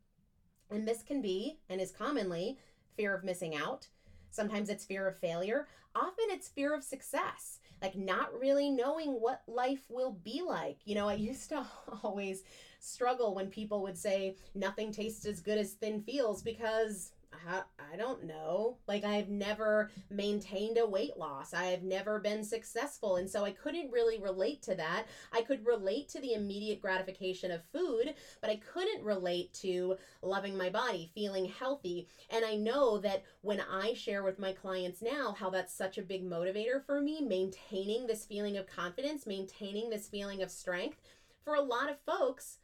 And 0.69 0.87
this 0.87 1.03
can 1.03 1.21
be, 1.21 1.59
and 1.69 1.79
is 1.79 1.91
commonly, 1.91 2.57
fear 2.95 3.15
of 3.15 3.23
missing 3.23 3.55
out. 3.55 3.87
Sometimes 4.31 4.69
it's 4.69 4.85
fear 4.85 5.07
of 5.07 5.17
failure. 5.17 5.67
Often 5.95 6.25
it's 6.29 6.47
fear 6.47 6.75
of 6.75 6.83
success, 6.83 7.59
like 7.81 7.95
not 7.95 8.37
really 8.39 8.69
knowing 8.69 9.13
what 9.13 9.41
life 9.47 9.85
will 9.89 10.11
be 10.11 10.41
like. 10.45 10.79
You 10.85 10.95
know, 10.95 11.07
I 11.07 11.13
used 11.15 11.49
to 11.49 11.65
always 12.03 12.43
struggle 12.79 13.33
when 13.33 13.47
people 13.47 13.81
would 13.81 13.97
say, 13.97 14.35
nothing 14.53 14.91
tastes 14.91 15.25
as 15.25 15.41
good 15.41 15.57
as 15.57 15.73
thin 15.73 16.01
feels 16.01 16.43
because 16.43 17.11
I 17.33 17.95
don't 17.95 18.25
know. 18.25 18.77
Like, 18.87 19.05
I've 19.05 19.29
never 19.29 19.89
maintained 20.09 20.77
a 20.77 20.85
weight 20.85 21.17
loss. 21.17 21.53
I 21.53 21.65
have 21.65 21.83
never 21.83 22.19
been 22.19 22.43
successful. 22.43 23.17
And 23.17 23.29
so 23.29 23.45
I 23.45 23.51
couldn't 23.51 23.91
really 23.91 24.19
relate 24.19 24.61
to 24.63 24.75
that. 24.75 25.05
I 25.31 25.41
could 25.41 25.65
relate 25.65 26.09
to 26.09 26.19
the 26.19 26.33
immediate 26.33 26.81
gratification 26.81 27.51
of 27.51 27.63
food, 27.71 28.15
but 28.41 28.49
I 28.49 28.57
couldn't 28.57 29.03
relate 29.03 29.53
to 29.55 29.95
loving 30.21 30.57
my 30.57 30.69
body, 30.69 31.11
feeling 31.15 31.45
healthy. 31.45 32.07
And 32.29 32.43
I 32.43 32.55
know 32.55 32.97
that 32.99 33.23
when 33.41 33.61
I 33.61 33.93
share 33.93 34.23
with 34.23 34.39
my 34.39 34.51
clients 34.51 35.01
now 35.01 35.35
how 35.37 35.49
that's 35.49 35.73
such 35.73 35.97
a 35.97 36.03
big 36.03 36.25
motivator 36.25 36.83
for 36.85 37.01
me, 37.01 37.21
maintaining 37.21 38.07
this 38.07 38.25
feeling 38.25 38.57
of 38.57 38.67
confidence, 38.67 39.25
maintaining 39.25 39.89
this 39.89 40.07
feeling 40.07 40.41
of 40.41 40.51
strength, 40.51 40.99
for 41.43 41.55
a 41.55 41.61
lot 41.61 41.89
of 41.89 41.99
folks, 42.05 42.57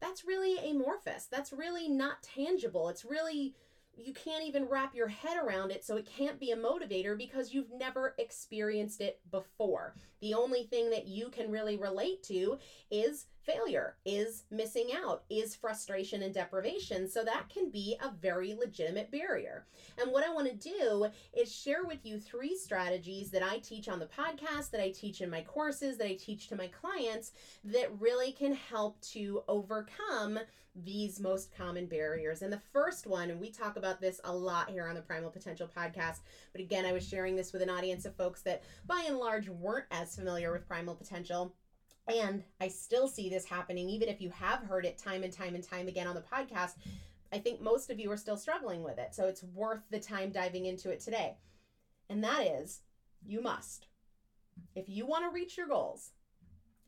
that's 0.00 0.24
really 0.24 0.70
amorphous. 0.70 1.26
That's 1.26 1.52
really 1.52 1.88
not 1.88 2.22
tangible. 2.22 2.88
It's 2.88 3.04
really 3.04 3.54
you 3.96 4.12
can't 4.12 4.44
even 4.44 4.68
wrap 4.68 4.94
your 4.94 5.08
head 5.08 5.36
around 5.42 5.70
it, 5.70 5.84
so 5.84 5.96
it 5.96 6.06
can't 6.06 6.40
be 6.40 6.50
a 6.50 6.56
motivator 6.56 7.16
because 7.16 7.52
you've 7.52 7.72
never 7.72 8.14
experienced 8.18 9.00
it 9.00 9.20
before. 9.30 9.94
The 10.20 10.34
only 10.34 10.64
thing 10.64 10.90
that 10.90 11.06
you 11.06 11.28
can 11.28 11.50
really 11.50 11.76
relate 11.76 12.22
to 12.24 12.58
is 12.90 13.26
failure, 13.44 13.96
is 14.04 14.44
missing 14.50 14.88
out, 14.94 15.24
is 15.30 15.54
frustration 15.54 16.22
and 16.22 16.34
deprivation. 16.34 17.08
So 17.08 17.24
that 17.24 17.48
can 17.48 17.70
be 17.70 17.96
a 18.00 18.10
very 18.10 18.54
legitimate 18.54 19.10
barrier. 19.10 19.66
And 20.00 20.12
what 20.12 20.24
I 20.24 20.32
want 20.32 20.48
to 20.48 20.68
do 20.68 21.06
is 21.32 21.54
share 21.54 21.84
with 21.84 22.04
you 22.04 22.18
three 22.18 22.56
strategies 22.56 23.30
that 23.30 23.42
I 23.42 23.58
teach 23.58 23.88
on 23.88 23.98
the 23.98 24.06
podcast, 24.06 24.70
that 24.70 24.82
I 24.82 24.90
teach 24.90 25.20
in 25.20 25.30
my 25.30 25.42
courses, 25.42 25.98
that 25.98 26.06
I 26.06 26.14
teach 26.14 26.48
to 26.48 26.56
my 26.56 26.68
clients 26.68 27.32
that 27.64 27.90
really 28.00 28.32
can 28.32 28.54
help 28.54 29.00
to 29.12 29.42
overcome 29.48 30.38
these 30.74 31.20
most 31.20 31.54
common 31.54 31.86
barriers. 31.86 32.42
And 32.42 32.52
the 32.52 32.62
first 32.72 33.06
one, 33.06 33.30
and 33.30 33.40
we 33.40 33.50
talk 33.50 33.76
about 33.76 34.00
this 34.00 34.20
a 34.24 34.34
lot 34.34 34.70
here 34.70 34.86
on 34.86 34.94
the 34.94 35.02
Primal 35.02 35.30
Potential 35.30 35.68
podcast, 35.68 36.20
but 36.52 36.62
again, 36.62 36.86
I 36.86 36.92
was 36.92 37.06
sharing 37.06 37.36
this 37.36 37.52
with 37.52 37.62
an 37.62 37.70
audience 37.70 38.06
of 38.06 38.16
folks 38.16 38.42
that 38.42 38.62
by 38.86 39.04
and 39.06 39.18
large 39.18 39.48
weren't 39.48 39.84
as 39.90 40.16
familiar 40.16 40.50
with 40.50 40.66
Primal 40.66 40.94
Potential 40.94 41.54
and 42.08 42.42
I 42.60 42.68
still 42.68 43.08
see 43.08 43.28
this 43.28 43.44
happening, 43.44 43.88
even 43.88 44.08
if 44.08 44.20
you 44.20 44.30
have 44.30 44.64
heard 44.64 44.84
it 44.84 44.98
time 44.98 45.22
and 45.22 45.32
time 45.32 45.54
and 45.54 45.62
time 45.62 45.88
again 45.88 46.06
on 46.06 46.14
the 46.14 46.22
podcast. 46.22 46.72
I 47.32 47.38
think 47.38 47.60
most 47.60 47.90
of 47.90 47.98
you 47.98 48.10
are 48.10 48.16
still 48.16 48.36
struggling 48.36 48.82
with 48.82 48.98
it. 48.98 49.14
So 49.14 49.26
it's 49.26 49.42
worth 49.42 49.82
the 49.90 50.00
time 50.00 50.32
diving 50.32 50.66
into 50.66 50.90
it 50.90 51.00
today. 51.00 51.36
And 52.10 52.22
that 52.24 52.46
is, 52.46 52.80
you 53.24 53.40
must. 53.40 53.86
If 54.74 54.88
you 54.88 55.06
want 55.06 55.24
to 55.24 55.30
reach 55.30 55.56
your 55.56 55.68
goals, 55.68 56.10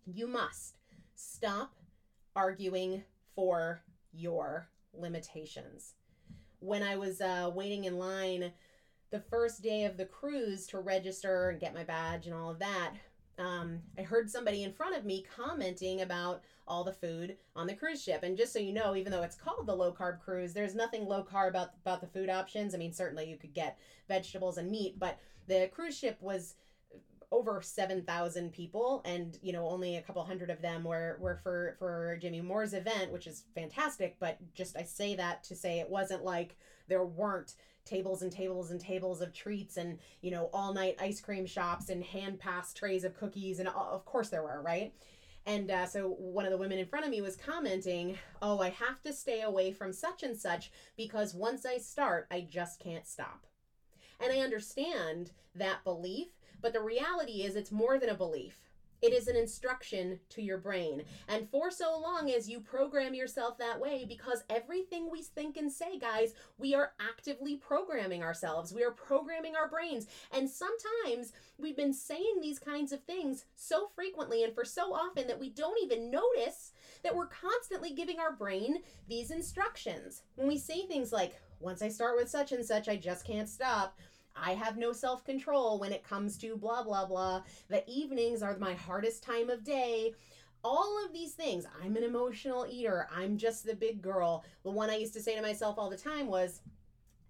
you 0.05 0.27
must 0.27 0.79
stop 1.15 1.75
arguing 2.37 3.05
for 3.35 3.81
your 4.13 4.69
limitations. 4.93 5.95
When 6.59 6.83
I 6.83 6.97
was 6.97 7.21
uh, 7.21 7.51
waiting 7.55 7.85
in 7.85 7.99
line 7.99 8.53
the 9.11 9.21
first 9.21 9.63
day 9.63 9.85
of 9.85 9.97
the 9.97 10.07
cruise 10.07 10.67
to 10.69 10.79
register 10.81 11.51
and 11.51 11.61
get 11.61 11.75
my 11.75 11.85
badge 11.85 12.27
and 12.27 12.35
all 12.35 12.51
of 12.51 12.59
that, 12.59 12.95
um, 13.39 13.81
I 13.99 14.03
heard 14.03 14.31
somebody 14.31 14.63
in 14.63 14.73
front 14.73 14.97
of 14.97 15.05
me 15.05 15.25
commenting 15.37 16.01
about 16.01 16.43
all 16.67 16.85
the 16.85 16.93
food 16.93 17.37
on 17.55 17.67
the 17.67 17.75
cruise 17.75 18.03
ship. 18.03 18.23
And 18.23 18.37
just 18.37 18.53
so 18.53 18.59
you 18.59 18.73
know, 18.73 18.97
even 18.97 19.13
though 19.13 19.23
it's 19.23 19.37
called 19.37 19.67
the 19.67 19.75
low 19.75 19.93
carb 19.93 20.21
cruise, 20.21 20.53
there's 20.53 20.75
nothing 20.75 21.07
low 21.07 21.23
carb 21.23 21.51
about 21.51 21.71
about 21.83 22.01
the 22.01 22.07
food 22.07 22.31
options. 22.31 22.75
I 22.75 22.79
mean, 22.79 22.93
certainly 22.93 23.29
you 23.29 23.37
could 23.37 23.55
get 23.55 23.79
vegetables 24.09 24.59
and 24.59 24.71
meat, 24.71 24.99
but 24.99 25.19
the 25.47 25.69
cruise 25.73 25.99
ship 25.99 26.17
was 26.21 26.55
over 27.31 27.61
7,000 27.61 28.53
people 28.53 29.03
and 29.05 29.39
you 29.43 29.53
know 29.53 29.69
only 29.69 29.97
a 29.97 30.03
couple 30.03 30.23
hundred 30.23 30.51
of 30.51 30.63
them 30.63 30.85
were 30.85 31.17
were 31.21 31.41
for 31.43 31.75
for 31.81 32.17
Jimmy 32.23 32.41
Moore's 32.41 32.75
event 32.75 33.11
which 33.11 33.27
is 33.27 33.43
fantastic 33.57 34.17
but 34.21 34.39
just 34.55 34.77
I 34.77 34.85
say 34.85 35.17
that 35.17 35.43
to 35.45 35.57
say 35.57 35.81
it 35.81 35.91
wasn't 35.91 36.23
like 36.23 36.57
there 36.87 37.05
weren't 37.05 37.55
tables 37.85 38.23
and 38.23 38.33
tables 38.33 38.71
and 38.71 38.81
tables 38.81 39.21
of 39.21 39.33
treats 39.33 39.77
and 39.77 39.99
you 40.23 40.31
know 40.31 40.49
all 40.53 40.73
night 40.73 40.97
ice 41.01 41.21
cream 41.21 41.45
shops 41.45 41.89
and 41.91 42.03
hand 42.03 42.39
passed 42.39 42.77
trays 42.77 43.05
of 43.05 43.17
cookies 43.17 43.59
and 43.59 43.69
of 43.69 44.05
course 44.05 44.31
there 44.31 44.43
were 44.43 44.63
right 44.63 44.95
and 45.47 45.71
uh, 45.71 45.87
so 45.87 46.09
one 46.09 46.47
of 46.47 46.51
the 46.51 46.59
women 46.59 46.79
in 46.79 46.87
front 46.87 47.05
of 47.05 47.11
me 47.11 47.21
was 47.21 47.37
commenting, 47.37 48.19
Oh, 48.41 48.61
I 48.61 48.71
have 48.71 49.03
to 49.03 49.13
stay 49.13 49.43
away 49.43 49.73
from 49.73 49.93
such 49.93 50.23
and 50.23 50.37
such 50.37 50.71
because 50.97 51.35
once 51.35 51.67
I 51.67 51.79
start, 51.79 52.27
I 52.31 52.47
just 52.49 52.81
can't 52.81 53.07
stop. 53.07 53.47
And 54.21 54.33
I 54.33 54.39
understand 54.39 55.33
that 55.55 55.85
belief, 55.85 56.29
but 56.63 56.73
the 56.73 56.81
reality 56.81 57.43
is 57.43 57.57
it's 57.57 57.73
more 57.73 57.99
than 57.99 58.09
a 58.09 58.15
belief. 58.15 58.64
It 59.05 59.13
is 59.13 59.29
an 59.29 59.37
instruction 59.37 60.19
to 60.31 60.41
your 60.41 60.57
brain. 60.57 61.03
And 61.29 61.47
for 61.51 61.71
so 61.71 62.01
long 62.01 62.31
as 62.31 62.49
you 62.49 62.59
program 62.59 63.13
yourself 63.13 63.59
that 63.59 63.79
way, 63.79 64.07
because 64.09 64.45
everything 64.49 65.11
we 65.11 65.21
think 65.21 65.59
and 65.59 65.71
say, 65.71 65.99
guys, 65.99 66.33
we 66.57 66.75
are 66.75 66.93
actively 66.99 67.57
programming 67.57 68.23
ourselves. 68.23 68.73
We 68.73 68.83
are 68.83 68.93
programming 68.93 69.57
our 69.57 69.69
brains. 69.69 70.07
And 70.33 70.49
sometimes 70.49 71.35
we've 71.59 71.77
been 71.77 71.93
saying 71.93 72.37
these 72.41 72.59
kinds 72.59 72.93
of 72.93 73.03
things 73.03 73.45
so 73.57 73.91
frequently 73.95 74.43
and 74.43 74.55
for 74.55 74.65
so 74.65 74.95
often 74.95 75.27
that 75.27 75.39
we 75.39 75.51
don't 75.51 75.83
even 75.83 76.11
notice 76.11 76.73
that 77.03 77.15
we're 77.15 77.27
constantly 77.27 77.93
giving 77.93 78.19
our 78.21 78.33
brain 78.33 78.79
these 79.07 79.31
instructions. 79.31 80.23
When 80.37 80.49
we 80.49 80.57
say 80.57 80.87
things 80.87 81.13
like, 81.13 81.39
once 81.61 81.83
I 81.83 81.89
start 81.89 82.17
with 82.17 82.31
such 82.31 82.53
and 82.53 82.65
such, 82.65 82.89
I 82.89 82.97
just 82.97 83.27
can't 83.27 83.51
stop 83.51 83.99
I 84.37 84.55
have 84.55 84.77
no 84.77 84.93
self 84.93 85.25
control 85.25 85.79
when 85.79 85.93
it 85.93 86.03
comes 86.07 86.37
to 86.39 86.57
blah, 86.57 86.83
blah, 86.83 87.07
blah. 87.07 87.43
The 87.69 87.89
evenings 87.89 88.43
are 88.43 88.57
my 88.59 88.75
hardest 88.75 89.23
time 89.23 89.51
of 89.51 89.65
day. 89.65 90.15
All 90.63 91.05
of 91.05 91.13
these 91.13 91.33
things. 91.33 91.67
I'm 91.83 91.97
an 91.97 92.05
emotional 92.05 92.67
eater. 92.69 93.07
I'm 93.15 93.37
just 93.37 93.67
the 93.67 93.77
big 93.77 94.01
girl. 94.01 94.45
The 94.63 94.71
one 94.71 94.91
I 94.91 94.97
used 94.97 95.15
to 95.15 95.23
say 95.23 95.37
to 95.37 95.43
myself 95.43 95.79
all 95.79 95.91
the 95.91 95.97
time 95.97 96.27
was, 96.27 96.63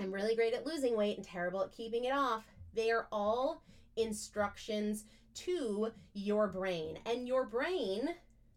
I'm 0.01 0.13
really 0.13 0.37
great 0.37 0.55
at 0.55 0.67
losing 0.67 0.97
weight 0.97 1.17
and 1.17 1.27
terrible 1.27 1.63
at 1.63 1.73
keeping 1.73 2.05
it 2.05 2.13
off. 2.13 2.47
They 2.75 2.91
are 2.91 3.09
all 3.11 3.63
instructions 3.97 5.05
to 5.35 5.91
your 6.13 6.49
brain. 6.49 6.99
And 7.07 7.27
your 7.27 7.45
brain 7.45 8.09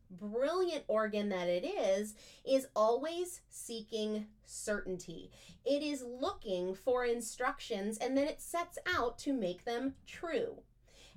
brilliant 0.09 0.83
organ 0.87 1.29
that 1.29 1.47
it 1.47 1.65
is, 1.65 2.15
is 2.45 2.67
always 2.75 3.41
seeking 3.49 4.27
certainty. 4.45 5.31
It 5.65 5.83
is 5.83 6.03
looking 6.03 6.73
for 6.75 7.05
instructions 7.05 7.97
and 7.97 8.17
then 8.17 8.27
it 8.27 8.41
sets 8.41 8.77
out 8.95 9.17
to 9.19 9.33
make 9.33 9.65
them 9.65 9.95
true. 10.05 10.61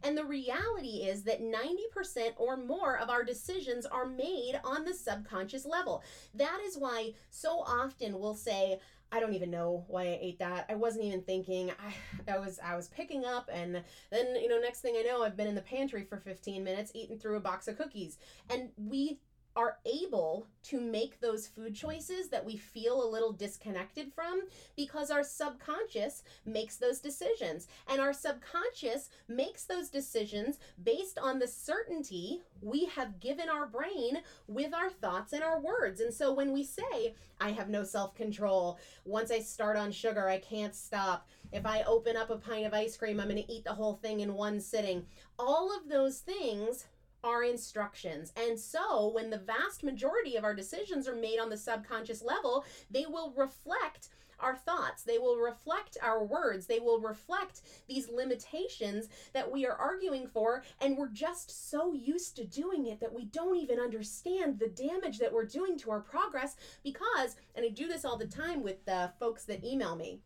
And 0.03 0.17
the 0.17 0.25
reality 0.25 1.05
is 1.05 1.25
that 1.25 1.43
90% 1.43 2.33
or 2.37 2.57
more 2.57 2.99
of 2.99 3.11
our 3.11 3.23
decisions 3.23 3.85
are 3.85 4.07
made 4.07 4.59
on 4.65 4.85
the 4.85 4.95
subconscious 4.95 5.67
level. 5.67 6.03
That 6.35 6.61
is 6.65 6.77
why 6.77 7.13
so 7.29 7.61
often 7.61 8.19
we'll 8.19 8.35
say, 8.35 8.79
I 9.13 9.21
don't 9.21 9.35
even 9.35 9.51
know 9.51 9.85
why 9.89 10.03
I 10.03 10.19
ate 10.21 10.39
that. 10.39 10.67
I 10.69 10.75
wasn't 10.75 11.05
even 11.05 11.23
thinking. 11.23 11.71
I, 11.71 12.33
I 12.33 12.39
was 12.39 12.61
I 12.65 12.77
was 12.77 12.89
picking 12.89 13.25
up 13.25 13.49
and 13.53 13.83
then 14.11 14.37
you 14.37 14.49
know 14.49 14.59
next 14.59 14.81
thing 14.81 14.95
I 14.99 15.03
know 15.03 15.23
I've 15.23 15.37
been 15.37 15.49
in 15.49 15.55
the 15.55 15.63
pantry 15.63 16.05
for 16.05 16.19
15 16.19 16.63
minutes 16.63 16.93
eating 16.95 17.19
through 17.19 17.37
a 17.37 17.41
box 17.41 17.69
of 17.69 17.77
cookies. 17.77 18.19
And 18.51 18.71
we 18.77 19.19
are 19.57 19.79
able 19.85 20.47
to 20.63 20.81
make 20.81 21.21
those 21.21 21.47
food 21.47 21.75
choices 21.75 22.29
that 22.29 22.45
we 22.45 22.57
feel 22.57 23.03
a 23.03 23.11
little 23.11 23.33
disconnected 23.33 24.13
from 24.15 24.43
because 24.77 25.11
our 25.11 25.25
subconscious 25.25 26.23
makes 26.45 26.77
those 26.77 27.01
decisions. 27.01 27.67
And 27.89 28.01
our 28.01 28.13
subconscious 28.13 29.11
makes 29.29 29.65
those 29.65 29.89
decisions 29.89 30.59
based 30.83 31.19
on 31.19 31.39
the 31.39 31.49
certainty 31.49 32.43
we 32.63 32.87
have 32.87 33.21
given 33.21 33.49
our 33.49 33.67
brain 33.67 34.19
with 34.47 34.75
our 34.75 34.91
thoughts 34.91 35.33
and 35.33 35.43
our 35.43 35.61
words. 35.61 36.01
And 36.01 36.13
so 36.13 36.33
when 36.33 36.53
we 36.53 36.63
say, 36.63 37.15
I 37.41 37.51
have 37.51 37.69
no 37.71 37.85
self 37.85 38.15
control, 38.15 38.79
once 39.05 39.31
I 39.31 39.41
start 39.41 39.77
on 39.77 39.93
sugar, 39.93 40.29
I 40.29 40.39
can't 40.39 40.75
stop, 40.75 41.27
if 41.53 41.67
I 41.67 41.83
open 41.83 42.17
up 42.17 42.31
a 42.31 42.37
pint 42.37 42.67
of 42.67 42.75
ice 42.75 42.97
cream, 42.97 43.19
I'm 43.19 43.29
going 43.29 43.43
to 43.43 43.53
eat 43.53 43.65
the 43.65 43.73
whole 43.73 43.95
thing 43.95 44.21
in 44.21 44.35
one 44.35 44.61
sitting, 44.61 45.07
all 45.39 45.75
of 45.77 45.89
those 45.89 46.19
things 46.19 46.85
our 47.25 47.43
instructions. 47.43 48.33
And 48.37 48.59
so, 48.59 49.11
when 49.15 49.31
the 49.31 49.39
vast 49.39 49.83
majority 49.83 50.37
of 50.37 50.45
our 50.45 50.55
decisions 50.55 51.09
are 51.09 51.15
made 51.15 51.39
on 51.39 51.51
the 51.51 51.57
subconscious 51.57 52.23
level, 52.23 52.65
they 52.91 53.07
will 53.07 53.33
reflect 53.37 54.09
our 54.43 54.57
thoughts, 54.57 55.03
they 55.03 55.19
will 55.19 55.37
reflect 55.37 55.99
our 56.03 56.25
words, 56.25 56.67
they 56.67 56.81
will 56.81 56.99
reflect 57.01 57.63
these 57.89 58.09
limitations 58.09 59.09
that 59.33 59.51
we 59.51 59.67
are 59.67 59.77
arguing 59.77 60.27
for. 60.27 60.65
And 60.81 60.97
we're 60.97 61.09
just 61.09 61.71
so 61.71 61.93
used 61.93 62.37
to 62.37 62.45
doing 62.45 62.87
it 62.87 63.01
that 63.01 63.13
we 63.13 63.27
don't 63.27 63.57
even 63.57 63.79
understand 63.79 64.59
the 64.59 64.69
damage 64.69 65.19
that 65.19 65.33
we're 65.33 65.45
doing 65.45 65.79
to 65.81 65.91
our 65.91 66.01
progress 66.01 66.57
because, 66.83 67.37
and 67.55 67.65
I 67.65 67.69
do 67.69 67.87
this 67.87 68.05
all 68.05 68.17
the 68.17 68.27
time 68.27 68.63
with 68.63 68.85
the 68.87 69.13
folks 69.19 69.45
that 69.45 69.65
email 69.65 69.97
me 69.97 70.21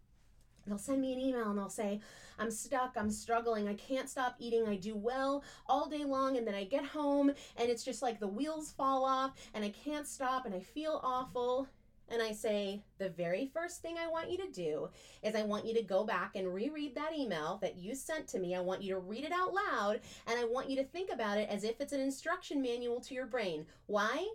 They'll 0.67 0.79
send 0.79 1.01
me 1.01 1.13
an 1.13 1.21
email 1.21 1.51
and 1.51 1.59
they'll 1.59 1.69
say, 1.69 2.01
I'm 2.39 2.51
stuck, 2.51 2.95
I'm 2.97 3.11
struggling, 3.11 3.69
I 3.69 3.75
can't 3.75 4.09
stop 4.09 4.37
eating, 4.39 4.67
I 4.67 4.77
do 4.77 4.97
well 4.97 5.45
all 5.67 5.89
day 5.89 6.05
long, 6.05 6.37
and 6.37 6.47
then 6.47 6.55
I 6.55 6.65
get 6.65 6.85
home 6.85 7.31
and 7.57 7.71
it's 7.71 7.85
just 7.85 8.03
like 8.03 8.19
the 8.19 8.29
wheels 8.29 8.73
fall 8.73 9.05
off 9.05 9.33
and 9.55 9.65
I 9.65 9.71
can't 9.71 10.07
stop 10.07 10.47
and 10.47 10.55
I 10.55 10.61
feel 10.61 11.01
awful. 11.03 11.69
And 12.11 12.21
I 12.21 12.33
say, 12.33 12.83
the 12.99 13.09
very 13.09 13.47
first 13.47 13.81
thing 13.81 13.97
I 13.97 14.09
want 14.09 14.31
you 14.31 14.37
to 14.39 14.51
do 14.51 14.91
is 15.23 15.35
I 15.35 15.43
want 15.43 15.65
you 15.65 15.73
to 15.75 15.83
go 15.83 16.05
back 16.05 16.37
and 16.37 16.53
reread 16.53 16.95
that 16.95 17.15
email 17.17 17.59
that 17.63 17.77
you 17.79 17.95
sent 17.95 18.29
to 18.29 18.39
me. 18.39 18.55
I 18.55 18.61
want 18.61 18.83
you 18.83 18.93
to 18.93 19.01
read 19.01 19.25
it 19.25 19.33
out 19.33 19.55
loud 19.55 20.01
and 20.27 20.39
I 20.39 20.45
want 20.45 20.69
you 20.69 20.77
to 20.77 20.85
think 20.85 21.11
about 21.11 21.39
it 21.39 21.49
as 21.49 21.65
if 21.65 21.81
it's 21.81 21.95
an 21.95 22.01
instruction 22.01 22.61
manual 22.61 23.01
to 23.01 23.15
your 23.15 23.27
brain. 23.27 23.65
Why? 23.87 24.29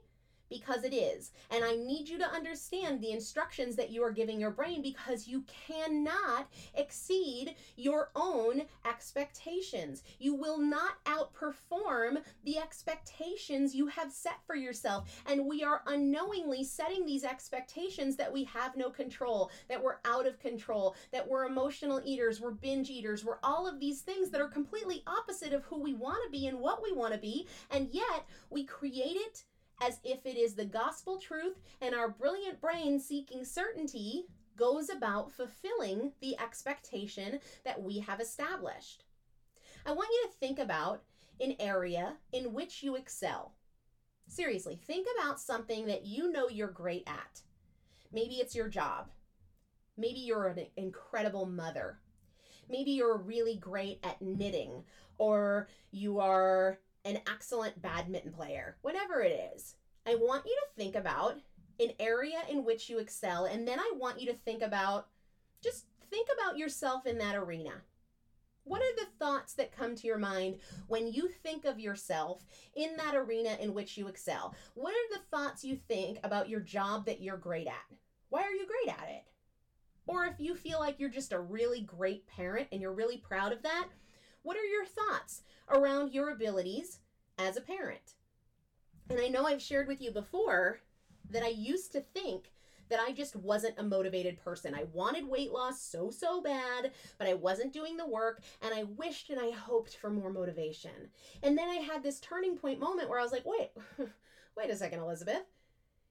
Because 0.49 0.83
it 0.83 0.93
is. 0.93 1.31
And 1.51 1.63
I 1.63 1.75
need 1.75 2.09
you 2.09 2.17
to 2.19 2.31
understand 2.31 3.01
the 3.01 3.11
instructions 3.11 3.75
that 3.75 3.91
you 3.91 4.03
are 4.03 4.11
giving 4.11 4.39
your 4.39 4.51
brain 4.51 4.81
because 4.81 5.27
you 5.27 5.43
cannot 5.67 6.47
exceed 6.75 7.55
your 7.75 8.11
own 8.15 8.63
expectations. 8.85 10.03
You 10.19 10.35
will 10.35 10.57
not 10.57 11.03
outperform 11.05 12.21
the 12.43 12.57
expectations 12.57 13.75
you 13.75 13.87
have 13.87 14.11
set 14.11 14.39
for 14.45 14.55
yourself. 14.55 15.09
And 15.25 15.45
we 15.45 15.63
are 15.63 15.83
unknowingly 15.87 16.63
setting 16.63 17.05
these 17.05 17.23
expectations 17.23 18.15
that 18.15 18.31
we 18.31 18.43
have 18.45 18.75
no 18.75 18.89
control, 18.89 19.51
that 19.69 19.81
we're 19.81 19.97
out 20.05 20.27
of 20.27 20.39
control, 20.39 20.95
that 21.11 21.27
we're 21.27 21.45
emotional 21.45 22.01
eaters, 22.03 22.41
we're 22.41 22.51
binge 22.51 22.89
eaters, 22.89 23.23
we're 23.23 23.39
all 23.43 23.67
of 23.67 23.79
these 23.79 24.01
things 24.01 24.29
that 24.31 24.41
are 24.41 24.47
completely 24.47 25.03
opposite 25.07 25.53
of 25.53 25.63
who 25.63 25.79
we 25.79 25.93
want 25.93 26.19
to 26.25 26.31
be 26.31 26.47
and 26.47 26.59
what 26.59 26.81
we 26.81 26.91
want 26.91 27.13
to 27.13 27.19
be. 27.19 27.47
And 27.71 27.89
yet 27.91 28.25
we 28.49 28.63
create 28.63 29.15
it 29.15 29.43
as 29.81 29.99
if 30.03 30.25
it 30.25 30.37
is 30.37 30.53
the 30.53 30.65
gospel 30.65 31.17
truth, 31.17 31.59
and 31.81 31.95
our 31.95 32.09
brilliant 32.09 32.59
brain 32.61 32.99
seeking 32.99 33.45
certainty 33.45 34.25
goes 34.55 34.89
about 34.89 35.31
fulfilling 35.31 36.11
the 36.21 36.37
expectation 36.39 37.39
that 37.63 37.81
we 37.81 37.99
have 37.99 38.19
established. 38.19 39.05
I 39.85 39.93
want 39.93 40.09
you 40.11 40.27
to 40.27 40.37
think 40.37 40.59
about 40.59 41.03
an 41.39 41.55
area 41.59 42.17
in 42.33 42.53
which 42.53 42.83
you 42.83 42.95
excel. 42.95 43.53
Seriously, 44.27 44.79
think 44.85 45.07
about 45.17 45.39
something 45.39 45.85
that 45.87 46.05
you 46.05 46.31
know 46.31 46.49
you're 46.49 46.67
great 46.67 47.03
at. 47.07 47.41
Maybe 48.11 48.35
it's 48.35 48.55
your 48.55 48.67
job. 48.67 49.09
Maybe 49.97 50.19
you're 50.19 50.47
an 50.47 50.65
incredible 50.75 51.45
mother. 51.45 51.99
Maybe 52.69 52.91
you're 52.91 53.17
really 53.17 53.55
great 53.55 53.99
at 54.03 54.21
knitting, 54.21 54.83
or 55.17 55.67
you 55.91 56.19
are 56.19 56.79
an 57.09 57.19
excellent 57.27 57.81
badminton 57.81 58.31
player. 58.31 58.77
Whatever 58.81 59.21
it 59.21 59.51
is, 59.55 59.75
I 60.05 60.15
want 60.15 60.45
you 60.45 60.55
to 60.55 60.81
think 60.81 60.95
about 60.95 61.37
an 61.79 61.91
area 61.99 62.39
in 62.49 62.63
which 62.63 62.89
you 62.89 62.99
excel, 62.99 63.45
and 63.45 63.67
then 63.67 63.79
I 63.79 63.91
want 63.95 64.21
you 64.21 64.27
to 64.27 64.37
think 64.37 64.61
about 64.61 65.07
just 65.63 65.85
think 66.09 66.27
about 66.33 66.57
yourself 66.57 67.05
in 67.05 67.17
that 67.17 67.35
arena. 67.35 67.71
What 68.63 68.81
are 68.81 68.95
the 68.97 69.07
thoughts 69.17 69.53
that 69.53 69.75
come 69.75 69.95
to 69.95 70.07
your 70.07 70.19
mind 70.19 70.57
when 70.87 71.11
you 71.11 71.27
think 71.27 71.65
of 71.65 71.79
yourself 71.79 72.45
in 72.75 72.95
that 72.97 73.15
arena 73.15 73.57
in 73.59 73.73
which 73.73 73.97
you 73.97 74.07
excel? 74.07 74.53
What 74.75 74.93
are 74.93 75.17
the 75.17 75.23
thoughts 75.31 75.63
you 75.63 75.75
think 75.75 76.19
about 76.23 76.49
your 76.49 76.59
job 76.59 77.07
that 77.07 77.21
you're 77.21 77.37
great 77.37 77.67
at? 77.67 77.97
Why 78.29 78.43
are 78.43 78.51
you 78.51 78.67
great 78.67 78.95
at 78.95 79.09
it? 79.09 79.23
Or 80.05 80.25
if 80.25 80.35
you 80.39 80.55
feel 80.55 80.79
like 80.79 80.99
you're 80.99 81.09
just 81.09 81.33
a 81.33 81.39
really 81.39 81.81
great 81.81 82.27
parent 82.27 82.67
and 82.71 82.81
you're 82.81 82.93
really 82.93 83.17
proud 83.17 83.51
of 83.51 83.63
that, 83.63 83.87
what 84.49 84.57
are 84.57 84.65
your 84.65 84.83
thoughts 84.83 85.43
around 85.69 86.11
your 86.11 86.31
abilities 86.31 86.97
as 87.37 87.55
a 87.55 87.61
parent? 87.61 88.15
And 89.07 89.19
I 89.19 89.27
know 89.27 89.45
I've 89.45 89.61
shared 89.61 89.87
with 89.87 90.01
you 90.01 90.09
before 90.09 90.79
that 91.29 91.43
I 91.43 91.49
used 91.49 91.91
to 91.91 92.01
think 92.01 92.51
that 92.89 92.99
I 92.99 93.11
just 93.11 93.35
wasn't 93.35 93.77
a 93.77 93.83
motivated 93.83 94.43
person. 94.43 94.73
I 94.73 94.85
wanted 94.91 95.29
weight 95.29 95.51
loss 95.51 95.79
so, 95.79 96.09
so 96.09 96.41
bad, 96.41 96.93
but 97.19 97.27
I 97.27 97.35
wasn't 97.35 97.73
doing 97.73 97.95
the 97.95 98.07
work, 98.07 98.41
and 98.63 98.73
I 98.73 98.85
wished 98.97 99.29
and 99.29 99.39
I 99.39 99.51
hoped 99.51 99.97
for 99.97 100.09
more 100.09 100.33
motivation. 100.33 101.11
And 101.43 101.55
then 101.55 101.69
I 101.69 101.75
had 101.75 102.01
this 102.01 102.19
turning 102.19 102.57
point 102.57 102.79
moment 102.79 103.07
where 103.07 103.19
I 103.19 103.23
was 103.23 103.31
like, 103.31 103.45
wait, 103.45 103.69
wait 104.57 104.71
a 104.71 104.75
second, 104.75 104.97
Elizabeth. 104.97 105.43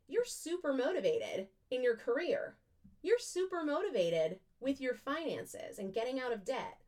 You're 0.07 0.25
super 0.25 0.73
motivated 0.73 1.49
in 1.73 1.83
your 1.83 1.97
career 1.97 2.55
you're 3.03 3.19
super 3.19 3.65
motivated 3.65 4.39
with 4.61 4.81
your 4.81 4.95
finances 4.95 5.79
and 5.79 5.95
getting 5.95 6.21
out 6.21 6.33
of 6.33 6.45
debt. 6.45 6.79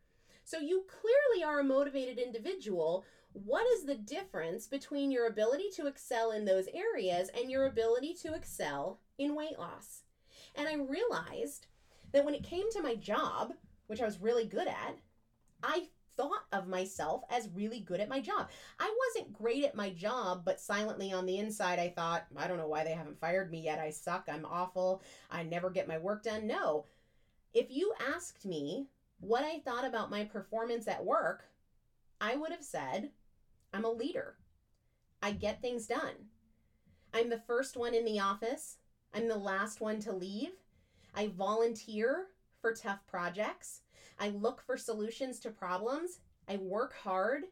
So 0.51 0.59
you 0.59 0.85
clearly 0.89 1.45
are 1.45 1.61
a 1.61 1.65
motivated 1.65 2.19
individual. 2.19 3.05
What 3.35 3.65
is 3.69 3.85
the 3.85 3.95
difference 3.95 4.67
between 4.67 5.13
your 5.13 5.29
ability 5.29 5.69
to 5.77 5.87
excel 5.87 6.33
in 6.33 6.45
those 6.45 6.67
areas 6.75 7.31
and 7.39 7.49
your 7.49 7.67
ability 7.67 8.15
to 8.23 8.35
excel 8.35 8.99
in 9.17 9.37
weight 9.37 9.61
loss? 9.61 10.03
And 10.57 10.67
I 10.67 10.75
realized 10.75 11.69
that 12.11 12.25
when 12.25 12.35
it 12.35 12.43
came 12.43 12.69
to 12.73 12.83
my 12.83 12.97
job, 12.97 13.53
which 13.87 14.03
I 14.03 14.05
was 14.05 14.21
really 14.21 14.45
good 14.45 14.67
at, 14.67 14.99
I 15.63 15.87
thought 16.17 16.47
of 16.53 16.67
myself 16.67 17.23
as 17.31 17.49
really 17.55 17.79
good 17.79 18.01
at 18.01 18.09
my 18.09 18.21
job. 18.21 18.49
I 18.81 18.93
wasn't 19.07 19.33
great 19.33 19.63
at 19.63 19.77
my 19.77 19.91
job, 19.91 20.43
but 20.45 20.59
silently 20.59 21.13
on 21.13 21.27
the 21.27 21.39
inside, 21.39 21.79
I 21.79 21.91
thought, 21.91 22.27
I 22.37 22.49
don't 22.49 22.59
know 22.59 22.67
why 22.67 22.83
they 22.83 22.95
haven't 22.95 23.21
fired 23.21 23.53
me 23.53 23.61
yet. 23.61 23.79
I 23.79 23.91
suck. 23.91 24.25
I'm 24.29 24.45
awful. 24.45 25.01
I 25.31 25.45
never 25.45 25.71
get 25.71 25.87
my 25.87 25.99
work 25.99 26.25
done. 26.25 26.49
No. 26.49 26.87
If 27.55 27.71
you 27.71 27.95
asked 28.13 28.45
me 28.45 28.89
what 29.21 29.45
I 29.45 29.61
thought 29.61 29.87
about 29.87 30.11
my 30.11 30.25
performance 30.25 30.89
at 30.89 31.05
work, 31.05 31.45
I 32.21 32.37
would 32.37 32.53
have 32.53 32.65
said, 32.65 33.11
I'm 33.73 33.85
a 33.85 33.91
leader. 33.91 34.37
I 35.23 35.33
get 35.33 35.61
things 35.61 35.87
done. 35.87 36.29
I'm 37.13 37.29
the 37.29 37.43
first 37.47 37.77
one 37.77 37.95
in 37.95 38.05
the 38.05 38.21
office. 38.21 38.79
I'm 39.15 39.29
the 39.29 39.37
last 39.37 39.81
one 39.81 40.01
to 40.01 40.13
leave. 40.13 40.53
I 41.15 41.29
volunteer 41.29 42.27
for 42.61 42.73
tough 42.73 43.01
projects. 43.07 43.83
I 44.19 44.29
look 44.29 44.63
for 44.63 44.77
solutions 44.77 45.41
to 45.41 45.51
problems. 45.51 46.21
I 46.49 46.57
work 46.57 46.95
hard. 46.95 47.43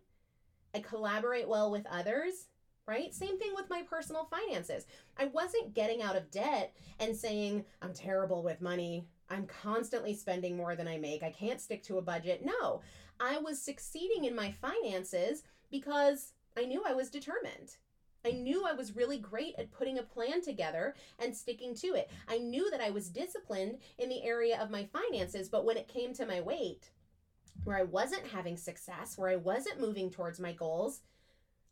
I 0.75 0.81
collaborate 0.81 1.49
well 1.49 1.71
with 1.71 1.87
others, 1.91 2.49
right? 2.87 3.15
Same 3.15 3.39
thing 3.39 3.53
with 3.55 3.71
my 3.71 3.83
personal 3.83 4.29
finances. 4.31 4.87
I 5.17 5.27
wasn't 5.27 5.75
getting 5.75 6.03
out 6.03 6.17
of 6.17 6.31
debt 6.31 6.75
and 7.01 7.17
saying, 7.17 7.65
I'm 7.83 7.93
terrible 7.93 8.43
with 8.43 8.61
money. 8.61 9.07
I'm 9.31 9.47
constantly 9.47 10.15
spending 10.15 10.57
more 10.57 10.75
than 10.75 10.89
I 10.89 10.99
make. 10.99 11.23
I 11.23 11.31
can't 11.31 11.61
stick 11.61 11.83
to 11.85 11.99
a 11.99 12.03
budget. 12.03 12.45
No, 12.45 12.81
I 13.21 13.39
was 13.39 13.61
succeeding 13.61 14.25
in 14.25 14.35
my 14.35 14.53
finances 14.53 15.43
because 15.71 16.33
I 16.57 16.65
knew 16.65 16.83
I 16.87 16.95
was 16.95 17.11
determined. 17.11 17.77
I 18.25 18.33
knew 18.33 18.67
I 18.67 18.73
was 18.73 18.97
really 18.97 19.19
great 19.19 19.55
at 19.59 19.71
putting 19.71 19.99
a 19.99 20.03
plan 20.03 20.43
together 20.43 20.95
and 21.19 21.37
sticking 21.37 21.75
to 21.77 21.89
it. 21.89 22.11
I 22.29 22.39
knew 22.39 22.71
that 22.71 22.81
I 22.81 22.91
was 22.91 23.09
disciplined 23.09 23.79
in 23.99 24.09
the 24.09 24.25
area 24.25 24.61
of 24.61 24.71
my 24.71 24.87
finances, 24.93 25.49
but 25.49 25.65
when 25.65 25.77
it 25.77 25.89
came 25.89 26.13
to 26.15 26.27
my 26.27 26.41
weight, 26.41 26.91
where 27.65 27.77
I 27.77 27.85
wasn't 27.85 28.27
having 28.27 28.57
success, 28.57 29.17
where 29.17 29.31
I 29.31 29.37
wasn't 29.37 29.81
moving 29.81 30.11
towards 30.11 30.41
my 30.41 30.53
goals, 30.53 31.01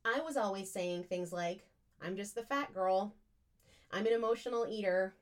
I 0.05 0.21
was 0.21 0.37
always 0.37 0.73
saying 0.73 1.05
things 1.05 1.33
like, 1.33 1.66
I'm 2.01 2.16
just 2.16 2.35
the 2.35 2.42
fat 2.42 2.73
girl. 2.73 3.14
I'm 3.90 4.07
an 4.07 4.12
emotional 4.12 4.66
eater. 4.69 5.14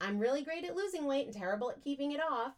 I'm 0.00 0.18
really 0.18 0.42
great 0.42 0.64
at 0.64 0.76
losing 0.76 1.06
weight 1.06 1.26
and 1.26 1.34
terrible 1.34 1.70
at 1.70 1.82
keeping 1.82 2.12
it 2.12 2.20
off. 2.20 2.52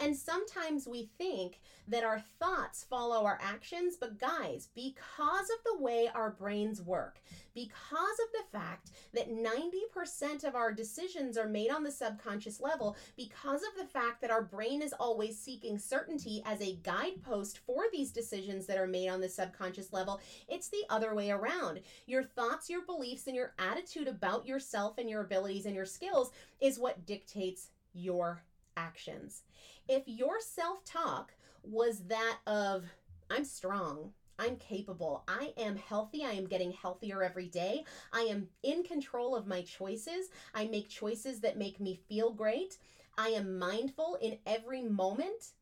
And 0.00 0.16
sometimes 0.16 0.86
we 0.86 1.10
think 1.18 1.60
that 1.88 2.04
our 2.04 2.20
thoughts 2.38 2.84
follow 2.84 3.24
our 3.24 3.38
actions, 3.42 3.96
but 3.98 4.18
guys, 4.18 4.68
because 4.74 5.50
of 5.50 5.64
the 5.64 5.82
way 5.82 6.08
our 6.14 6.30
brains 6.30 6.80
work, 6.82 7.20
because 7.54 8.18
of 8.20 8.32
the 8.32 8.58
fact 8.58 8.90
that 9.14 9.30
90% 9.30 10.44
of 10.44 10.54
our 10.54 10.72
decisions 10.72 11.36
are 11.36 11.48
made 11.48 11.70
on 11.70 11.82
the 11.82 11.90
subconscious 11.90 12.60
level, 12.60 12.96
because 13.16 13.62
of 13.62 13.78
the 13.78 13.90
fact 13.90 14.20
that 14.20 14.30
our 14.30 14.42
brain 14.42 14.82
is 14.82 14.94
always 15.00 15.38
seeking 15.38 15.78
certainty 15.78 16.42
as 16.46 16.60
a 16.60 16.76
guidepost 16.82 17.58
for 17.66 17.84
these 17.90 18.12
decisions 18.12 18.66
that 18.66 18.78
are 18.78 18.86
made 18.86 19.08
on 19.08 19.20
the 19.20 19.28
subconscious 19.28 19.92
level, 19.92 20.20
it's 20.48 20.68
the 20.68 20.84
other 20.90 21.14
way 21.14 21.30
around. 21.30 21.80
Your 22.06 22.22
thoughts, 22.22 22.70
your 22.70 22.84
beliefs, 22.84 23.26
and 23.26 23.34
your 23.34 23.54
attitude 23.58 24.08
about 24.08 24.46
yourself 24.46 24.98
and 24.98 25.08
your 25.08 25.22
abilities 25.22 25.66
and 25.66 25.74
your 25.74 25.86
skills 25.86 26.30
is 26.60 26.78
what 26.78 27.06
dictates 27.06 27.70
your 27.92 28.42
actions. 28.78 29.42
If 29.88 30.04
your 30.06 30.40
self 30.40 30.84
talk 30.84 31.32
was 31.62 32.04
that 32.06 32.38
of, 32.46 32.84
I'm 33.30 33.44
strong, 33.44 34.12
I'm 34.38 34.56
capable. 34.56 35.24
I 35.26 35.52
am 35.58 35.76
healthy. 35.76 36.24
I 36.24 36.30
am 36.30 36.46
getting 36.46 36.72
healthier 36.72 37.22
every 37.22 37.48
day. 37.48 37.84
I 38.12 38.20
am 38.22 38.48
in 38.62 38.84
control 38.84 39.34
of 39.34 39.48
my 39.48 39.62
choices. 39.62 40.28
I 40.54 40.66
make 40.66 40.88
choices 40.88 41.40
that 41.40 41.58
make 41.58 41.80
me 41.80 42.00
feel 42.08 42.32
great. 42.32 42.78
I 43.16 43.28
am 43.30 43.58
mindful 43.58 44.16
in 44.22 44.38
every 44.46 44.82
moment. 44.82 45.52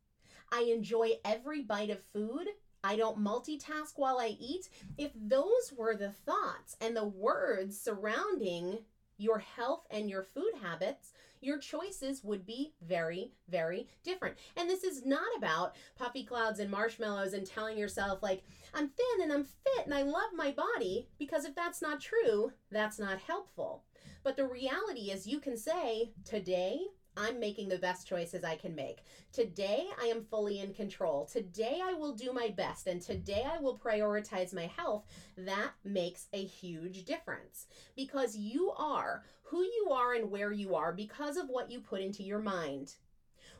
I 0.52 0.62
enjoy 0.64 1.12
every 1.24 1.62
bite 1.62 1.90
of 1.90 2.04
food. 2.12 2.48
I 2.84 2.96
don't 2.96 3.18
multitask 3.18 3.94
while 3.96 4.18
I 4.18 4.36
eat. 4.38 4.68
If 4.98 5.10
those 5.14 5.72
were 5.76 5.96
the 5.96 6.10
thoughts 6.10 6.76
and 6.80 6.94
the 6.94 7.06
words 7.06 7.80
surrounding 7.80 8.78
your 9.16 9.38
health 9.38 9.86
and 9.90 10.10
your 10.10 10.22
food 10.22 10.52
habits, 10.62 11.12
your 11.40 11.58
choices 11.58 12.22
would 12.24 12.46
be 12.46 12.72
very, 12.86 13.32
very 13.48 13.88
different. 14.02 14.36
And 14.56 14.68
this 14.68 14.84
is 14.84 15.04
not 15.04 15.28
about 15.36 15.76
puffy 15.98 16.24
clouds 16.24 16.60
and 16.60 16.70
marshmallows 16.70 17.32
and 17.32 17.46
telling 17.46 17.78
yourself, 17.78 18.22
like, 18.22 18.42
I'm 18.74 18.88
thin 18.88 19.22
and 19.22 19.32
I'm 19.32 19.44
fit 19.44 19.84
and 19.84 19.94
I 19.94 20.02
love 20.02 20.30
my 20.34 20.52
body, 20.52 21.08
because 21.18 21.44
if 21.44 21.54
that's 21.54 21.82
not 21.82 22.00
true, 22.00 22.52
that's 22.70 22.98
not 22.98 23.18
helpful. 23.20 23.84
But 24.22 24.36
the 24.36 24.46
reality 24.46 25.10
is, 25.12 25.26
you 25.26 25.38
can 25.38 25.56
say, 25.56 26.10
today, 26.24 26.80
I'm 27.16 27.40
making 27.40 27.68
the 27.68 27.78
best 27.78 28.06
choices 28.06 28.44
I 28.44 28.56
can 28.56 28.74
make. 28.74 29.04
Today, 29.32 29.86
I 30.00 30.06
am 30.06 30.24
fully 30.24 30.60
in 30.60 30.74
control. 30.74 31.24
Today, 31.24 31.80
I 31.82 31.94
will 31.94 32.12
do 32.12 32.32
my 32.32 32.48
best. 32.48 32.86
And 32.86 33.00
today, 33.00 33.44
I 33.46 33.58
will 33.58 33.78
prioritize 33.78 34.54
my 34.54 34.70
health. 34.76 35.04
That 35.36 35.70
makes 35.84 36.26
a 36.32 36.44
huge 36.44 37.04
difference 37.04 37.66
because 37.96 38.36
you 38.36 38.72
are 38.76 39.24
who 39.42 39.62
you 39.62 39.88
are 39.92 40.14
and 40.14 40.30
where 40.30 40.52
you 40.52 40.74
are 40.74 40.92
because 40.92 41.36
of 41.36 41.48
what 41.48 41.70
you 41.70 41.80
put 41.80 42.00
into 42.00 42.22
your 42.22 42.40
mind. 42.40 42.94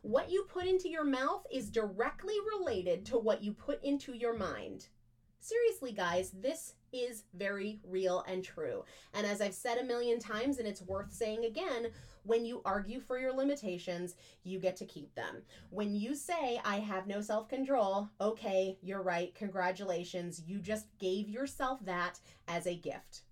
What 0.03 0.31
you 0.31 0.45
put 0.45 0.66
into 0.66 0.88
your 0.88 1.05
mouth 1.05 1.47
is 1.53 1.71
directly 1.71 2.35
related 2.59 3.07
to 3.07 3.19
what 3.19 3.42
you 3.42 3.53
put 3.53 3.83
into 3.83 4.12
your 4.12 4.37
mind. 4.37 4.88
Seriously, 5.40 5.92
guys, 5.92 6.33
this 6.33 6.75
is 6.92 7.25
very 7.35 7.79
real 7.85 8.25
and 8.27 8.42
true. 8.42 8.85
And 9.14 9.27
as 9.27 9.40
I've 9.40 9.55
said 9.55 9.79
a 9.79 9.85
million 9.85 10.19
times, 10.19 10.59
and 10.59 10.66
it's 10.66 10.83
worth 10.83 11.12
saying 11.12 11.45
again, 11.45 11.88
when 12.27 12.45
you 12.45 12.62
argue 12.65 13.01
for 13.01 13.19
your 13.19 13.33
limitations, 13.33 14.15
you 14.43 14.59
get 14.59 14.77
to 14.77 14.85
keep 14.85 15.15
them. 15.15 15.43
When 15.71 15.95
you 15.95 16.15
say, 16.15 16.61
I 16.65 16.77
have 16.81 17.07
no 17.07 17.21
self 17.21 17.49
control, 17.49 18.09
okay, 18.21 18.79
you're 18.83 19.03
right, 19.03 19.35
congratulations, 19.35 20.43
you 20.47 20.59
just 20.59 20.87
gave 20.99 21.29
yourself 21.29 21.85
that 21.85 22.19
as 22.49 22.67
a 22.67 22.77
gift. 22.77 23.23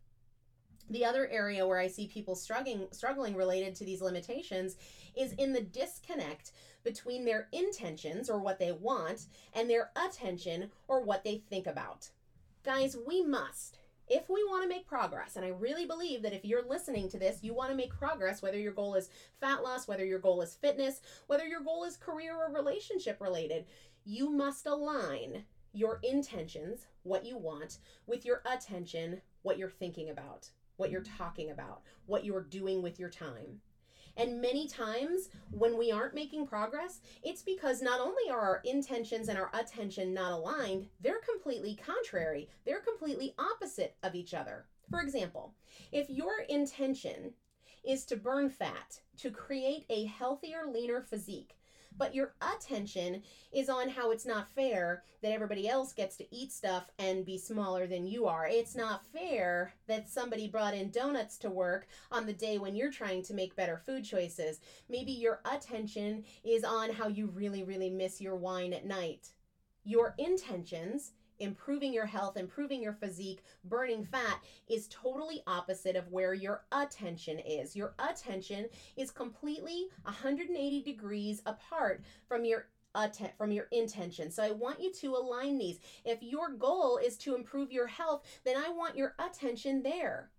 The 0.90 1.04
other 1.04 1.28
area 1.28 1.66
where 1.66 1.78
I 1.78 1.88
see 1.88 2.06
people 2.06 2.34
struggling 2.34 2.86
struggling 2.90 3.34
related 3.34 3.74
to 3.76 3.84
these 3.84 4.02
limitations 4.02 4.76
is 5.16 5.32
in 5.32 5.52
the 5.52 5.62
disconnect 5.62 6.52
between 6.84 7.24
their 7.24 7.48
intentions 7.52 8.28
or 8.28 8.38
what 8.38 8.58
they 8.58 8.72
want 8.72 9.26
and 9.54 9.68
their 9.68 9.90
attention 9.96 10.70
or 10.86 11.02
what 11.02 11.24
they 11.24 11.42
think 11.48 11.66
about. 11.66 12.10
Guys, 12.62 12.96
we 13.06 13.22
must 13.22 13.78
if 14.08 14.28
we 14.28 14.44
want 14.44 14.62
to 14.62 14.68
make 14.68 14.86
progress, 14.86 15.36
and 15.36 15.44
I 15.44 15.48
really 15.48 15.86
believe 15.86 16.22
that 16.22 16.34
if 16.34 16.44
you're 16.44 16.68
listening 16.68 17.08
to 17.10 17.18
this, 17.18 17.38
you 17.42 17.54
want 17.54 17.70
to 17.70 17.76
make 17.76 17.96
progress, 17.96 18.42
whether 18.42 18.58
your 18.58 18.72
goal 18.72 18.94
is 18.94 19.08
fat 19.40 19.62
loss, 19.62 19.88
whether 19.88 20.04
your 20.04 20.18
goal 20.18 20.42
is 20.42 20.54
fitness, 20.54 21.00
whether 21.26 21.46
your 21.46 21.60
goal 21.60 21.84
is 21.84 21.96
career 21.96 22.34
or 22.36 22.52
relationship 22.52 23.20
related, 23.20 23.64
you 24.04 24.30
must 24.30 24.66
align 24.66 25.44
your 25.72 26.00
intentions, 26.02 26.86
what 27.02 27.24
you 27.24 27.36
want, 27.36 27.78
with 28.06 28.24
your 28.24 28.42
attention, 28.50 29.20
what 29.42 29.58
you're 29.58 29.70
thinking 29.70 30.10
about, 30.10 30.50
what 30.76 30.90
you're 30.90 31.00
mm-hmm. 31.00 31.16
talking 31.16 31.50
about, 31.50 31.82
what 32.06 32.24
you're 32.24 32.42
doing 32.42 32.82
with 32.82 33.00
your 33.00 33.10
time. 33.10 33.60
And 34.16 34.40
many 34.40 34.68
times 34.68 35.28
when 35.50 35.76
we 35.76 35.90
aren't 35.90 36.14
making 36.14 36.46
progress, 36.46 37.00
it's 37.22 37.42
because 37.42 37.82
not 37.82 38.00
only 38.00 38.30
are 38.30 38.40
our 38.40 38.60
intentions 38.64 39.28
and 39.28 39.38
our 39.38 39.50
attention 39.52 40.14
not 40.14 40.32
aligned, 40.32 40.88
they're 41.00 41.20
completely 41.20 41.74
contrary. 41.74 42.48
They're 42.64 42.80
completely 42.80 43.34
opposite 43.38 43.96
of 44.02 44.14
each 44.14 44.34
other. 44.34 44.66
For 44.90 45.00
example, 45.00 45.54
if 45.92 46.08
your 46.10 46.40
intention 46.48 47.32
is 47.84 48.04
to 48.06 48.16
burn 48.16 48.50
fat, 48.50 49.00
to 49.18 49.30
create 49.30 49.84
a 49.90 50.04
healthier, 50.04 50.62
leaner 50.72 51.00
physique, 51.00 51.56
but 51.96 52.14
your 52.14 52.34
attention 52.40 53.22
is 53.52 53.68
on 53.68 53.88
how 53.88 54.10
it's 54.10 54.26
not 54.26 54.52
fair 54.54 55.04
that 55.22 55.32
everybody 55.32 55.68
else 55.68 55.92
gets 55.92 56.16
to 56.16 56.34
eat 56.34 56.52
stuff 56.52 56.90
and 56.98 57.24
be 57.24 57.38
smaller 57.38 57.86
than 57.86 58.06
you 58.06 58.26
are. 58.26 58.46
It's 58.48 58.74
not 58.74 59.06
fair 59.06 59.74
that 59.86 60.08
somebody 60.08 60.48
brought 60.48 60.74
in 60.74 60.90
donuts 60.90 61.38
to 61.38 61.50
work 61.50 61.86
on 62.10 62.26
the 62.26 62.32
day 62.32 62.58
when 62.58 62.74
you're 62.74 62.90
trying 62.90 63.22
to 63.24 63.34
make 63.34 63.56
better 63.56 63.82
food 63.86 64.04
choices. 64.04 64.60
Maybe 64.88 65.12
your 65.12 65.40
attention 65.50 66.24
is 66.44 66.64
on 66.64 66.90
how 66.90 67.08
you 67.08 67.26
really, 67.28 67.62
really 67.64 67.90
miss 67.90 68.20
your 68.20 68.36
wine 68.36 68.72
at 68.72 68.86
night. 68.86 69.28
Your 69.84 70.14
intentions 70.18 71.12
improving 71.44 71.92
your 71.92 72.06
health, 72.06 72.36
improving 72.36 72.82
your 72.82 72.92
physique, 72.94 73.42
burning 73.64 74.04
fat 74.04 74.40
is 74.68 74.88
totally 74.88 75.42
opposite 75.46 75.96
of 75.96 76.08
where 76.08 76.34
your 76.34 76.64
attention 76.72 77.38
is. 77.38 77.76
Your 77.76 77.94
attention 77.98 78.66
is 78.96 79.10
completely 79.10 79.88
180 80.02 80.82
degrees 80.82 81.42
apart 81.46 82.02
from 82.28 82.44
your 82.44 82.66
from 83.36 83.50
your 83.50 83.66
intention. 83.72 84.30
So 84.30 84.42
I 84.44 84.52
want 84.52 84.80
you 84.80 84.92
to 84.92 85.16
align 85.16 85.58
these. 85.58 85.80
If 86.04 86.22
your 86.22 86.50
goal 86.50 87.00
is 87.04 87.16
to 87.18 87.34
improve 87.34 87.72
your 87.72 87.88
health, 87.88 88.22
then 88.44 88.56
I 88.56 88.70
want 88.70 88.96
your 88.96 89.14
attention 89.18 89.82
there. 89.82 90.30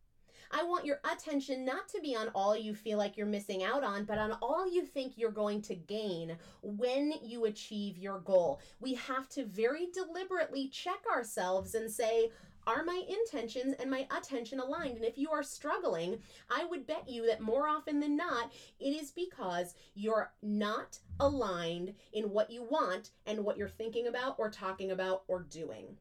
I 0.51 0.63
want 0.63 0.85
your 0.85 0.99
attention 1.11 1.65
not 1.65 1.87
to 1.89 2.01
be 2.01 2.15
on 2.15 2.29
all 2.35 2.55
you 2.55 2.73
feel 2.73 2.97
like 2.97 3.17
you're 3.17 3.25
missing 3.25 3.63
out 3.63 3.83
on, 3.83 4.05
but 4.05 4.17
on 4.17 4.33
all 4.41 4.71
you 4.71 4.85
think 4.85 5.13
you're 5.17 5.31
going 5.31 5.61
to 5.63 5.75
gain 5.75 6.37
when 6.61 7.13
you 7.23 7.45
achieve 7.45 7.97
your 7.97 8.19
goal. 8.19 8.59
We 8.79 8.95
have 8.95 9.29
to 9.29 9.45
very 9.45 9.87
deliberately 9.93 10.67
check 10.69 10.99
ourselves 11.11 11.75
and 11.75 11.89
say, 11.89 12.31
are 12.67 12.83
my 12.83 13.03
intentions 13.07 13.75
and 13.79 13.91
my 13.91 14.07
attention 14.15 14.59
aligned? 14.59 14.95
And 14.95 15.05
if 15.05 15.17
you 15.17 15.29
are 15.31 15.43
struggling, 15.43 16.17
I 16.49 16.65
would 16.65 16.87
bet 16.87 17.07
you 17.07 17.27
that 17.27 17.41
more 17.41 17.67
often 17.67 17.99
than 17.99 18.17
not, 18.17 18.51
it 18.79 18.89
is 18.89 19.11
because 19.11 19.75
you're 19.93 20.31
not 20.41 20.97
aligned 21.19 21.93
in 22.13 22.31
what 22.31 22.49
you 22.49 22.63
want 22.63 23.11
and 23.27 23.43
what 23.43 23.57
you're 23.57 23.67
thinking 23.69 24.07
about 24.07 24.39
or 24.39 24.49
talking 24.49 24.91
about 24.91 25.23
or 25.27 25.43
doing. 25.43 25.97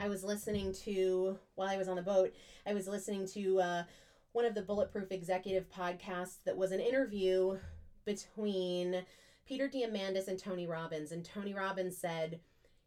I 0.00 0.08
was 0.08 0.22
listening 0.22 0.72
to, 0.84 1.38
while 1.56 1.68
I 1.68 1.76
was 1.76 1.88
on 1.88 1.96
the 1.96 2.02
boat, 2.02 2.32
I 2.66 2.72
was 2.72 2.86
listening 2.86 3.26
to 3.28 3.60
uh, 3.60 3.82
one 4.32 4.44
of 4.44 4.54
the 4.54 4.62
Bulletproof 4.62 5.10
Executive 5.10 5.68
podcasts 5.68 6.36
that 6.44 6.56
was 6.56 6.70
an 6.70 6.80
interview 6.80 7.58
between 8.04 9.04
Peter 9.44 9.68
Diamandis 9.68 10.28
and 10.28 10.38
Tony 10.38 10.66
Robbins. 10.66 11.10
And 11.10 11.24
Tony 11.24 11.52
Robbins 11.52 11.96
said, 11.96 12.38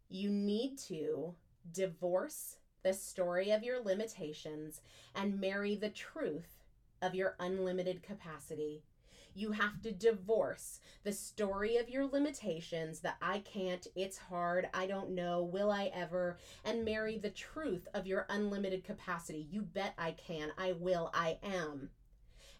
You 0.10 0.30
need 0.30 0.78
to 0.88 1.36
divorce 1.74 2.58
the 2.84 2.93
story 2.93 3.52
of 3.52 3.63
your 3.63 3.84
limitations 3.84 4.82
and 5.13 5.39
marry 5.39 5.76
the 5.76 5.89
truth 5.89 6.63
of 7.02 7.13
your 7.13 7.36
unlimited 7.39 8.04
capacity. 8.04 8.84
You 9.33 9.51
have 9.53 9.81
to 9.83 9.91
divorce 9.91 10.79
the 11.03 11.13
story 11.13 11.77
of 11.77 11.89
your 11.89 12.05
limitations 12.05 12.99
that 12.99 13.17
I 13.21 13.39
can't, 13.39 13.87
it's 13.95 14.17
hard, 14.17 14.67
I 14.73 14.87
don't 14.87 15.11
know, 15.11 15.41
will 15.43 15.71
I 15.71 15.91
ever, 15.93 16.37
and 16.65 16.85
marry 16.85 17.17
the 17.17 17.29
truth 17.29 17.87
of 17.93 18.05
your 18.05 18.25
unlimited 18.29 18.83
capacity. 18.83 19.47
You 19.49 19.61
bet 19.61 19.93
I 19.97 20.11
can, 20.11 20.51
I 20.57 20.73
will, 20.73 21.11
I 21.13 21.39
am. 21.43 21.89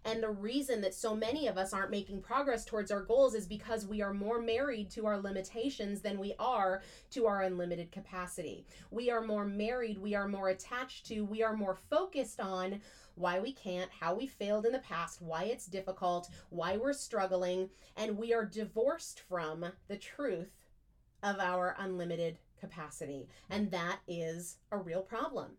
And 0.04 0.24
the 0.24 0.30
reason 0.30 0.82
that 0.82 0.96
so 0.96 1.16
many 1.16 1.48
of 1.48 1.58
us 1.58 1.74
aren't 1.74 1.92
making 1.92 2.22
progress 2.22 2.66
towards 2.66 2.92
our 2.92 3.02
goals 3.02 3.36
is 3.36 3.46
because 3.46 3.86
we 3.86 4.02
are 4.02 4.14
more 4.14 4.42
married 4.42 4.90
to 4.92 5.06
our 5.06 5.20
limitations 5.20 6.02
than 6.02 6.20
we 6.20 6.34
are 6.40 6.82
to 7.12 7.28
our 7.28 7.42
unlimited 7.42 7.92
capacity. 7.92 8.66
We 8.90 9.12
are 9.12 9.22
more 9.22 9.46
married, 9.46 10.00
we 10.00 10.16
are 10.16 10.28
more 10.28 10.50
attached 10.50 11.06
to, 11.08 11.22
we 11.22 11.44
are 11.44 11.56
more 11.56 11.78
focused 11.90 12.40
on 12.40 12.82
why 13.16 13.40
we 13.40 13.54
can't, 13.54 13.92
how 13.92 14.16
we 14.16 14.26
failed 14.26 14.66
in 14.66 14.72
the 14.72 14.80
past, 14.80 15.22
why 15.22 15.44
it's 15.44 15.68
difficult, 15.68 16.30
why 16.50 16.78
we're 16.78 16.94
struggling, 16.94 17.70
and 17.96 18.18
we 18.18 18.34
are 18.34 18.46
divorced 18.46 19.22
from 19.30 19.66
the 19.88 19.98
truth 19.98 20.52
of 21.22 21.40
our 21.40 21.76
unlimited 21.78 22.40
capacity. 22.60 23.28
And 23.50 23.70
that 23.72 24.00
is 24.08 24.58
a 24.72 24.78
real 24.78 25.02
problem. 25.02 25.52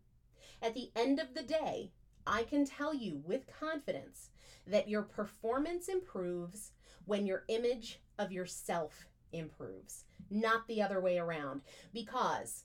At 0.60 0.74
the 0.74 0.90
end 0.96 1.20
of 1.20 1.34
the 1.34 1.42
day, 1.42 1.90
I 2.26 2.44
can 2.44 2.64
tell 2.64 2.94
you 2.94 3.22
with 3.24 3.50
confidence 3.58 4.30
that 4.66 4.88
your 4.88 5.02
performance 5.02 5.88
improves 5.88 6.72
when 7.04 7.26
your 7.26 7.44
image 7.48 8.00
of 8.18 8.32
yourself 8.32 9.06
improves, 9.32 10.04
not 10.30 10.66
the 10.68 10.82
other 10.82 11.00
way 11.00 11.18
around. 11.18 11.62
Because 11.92 12.64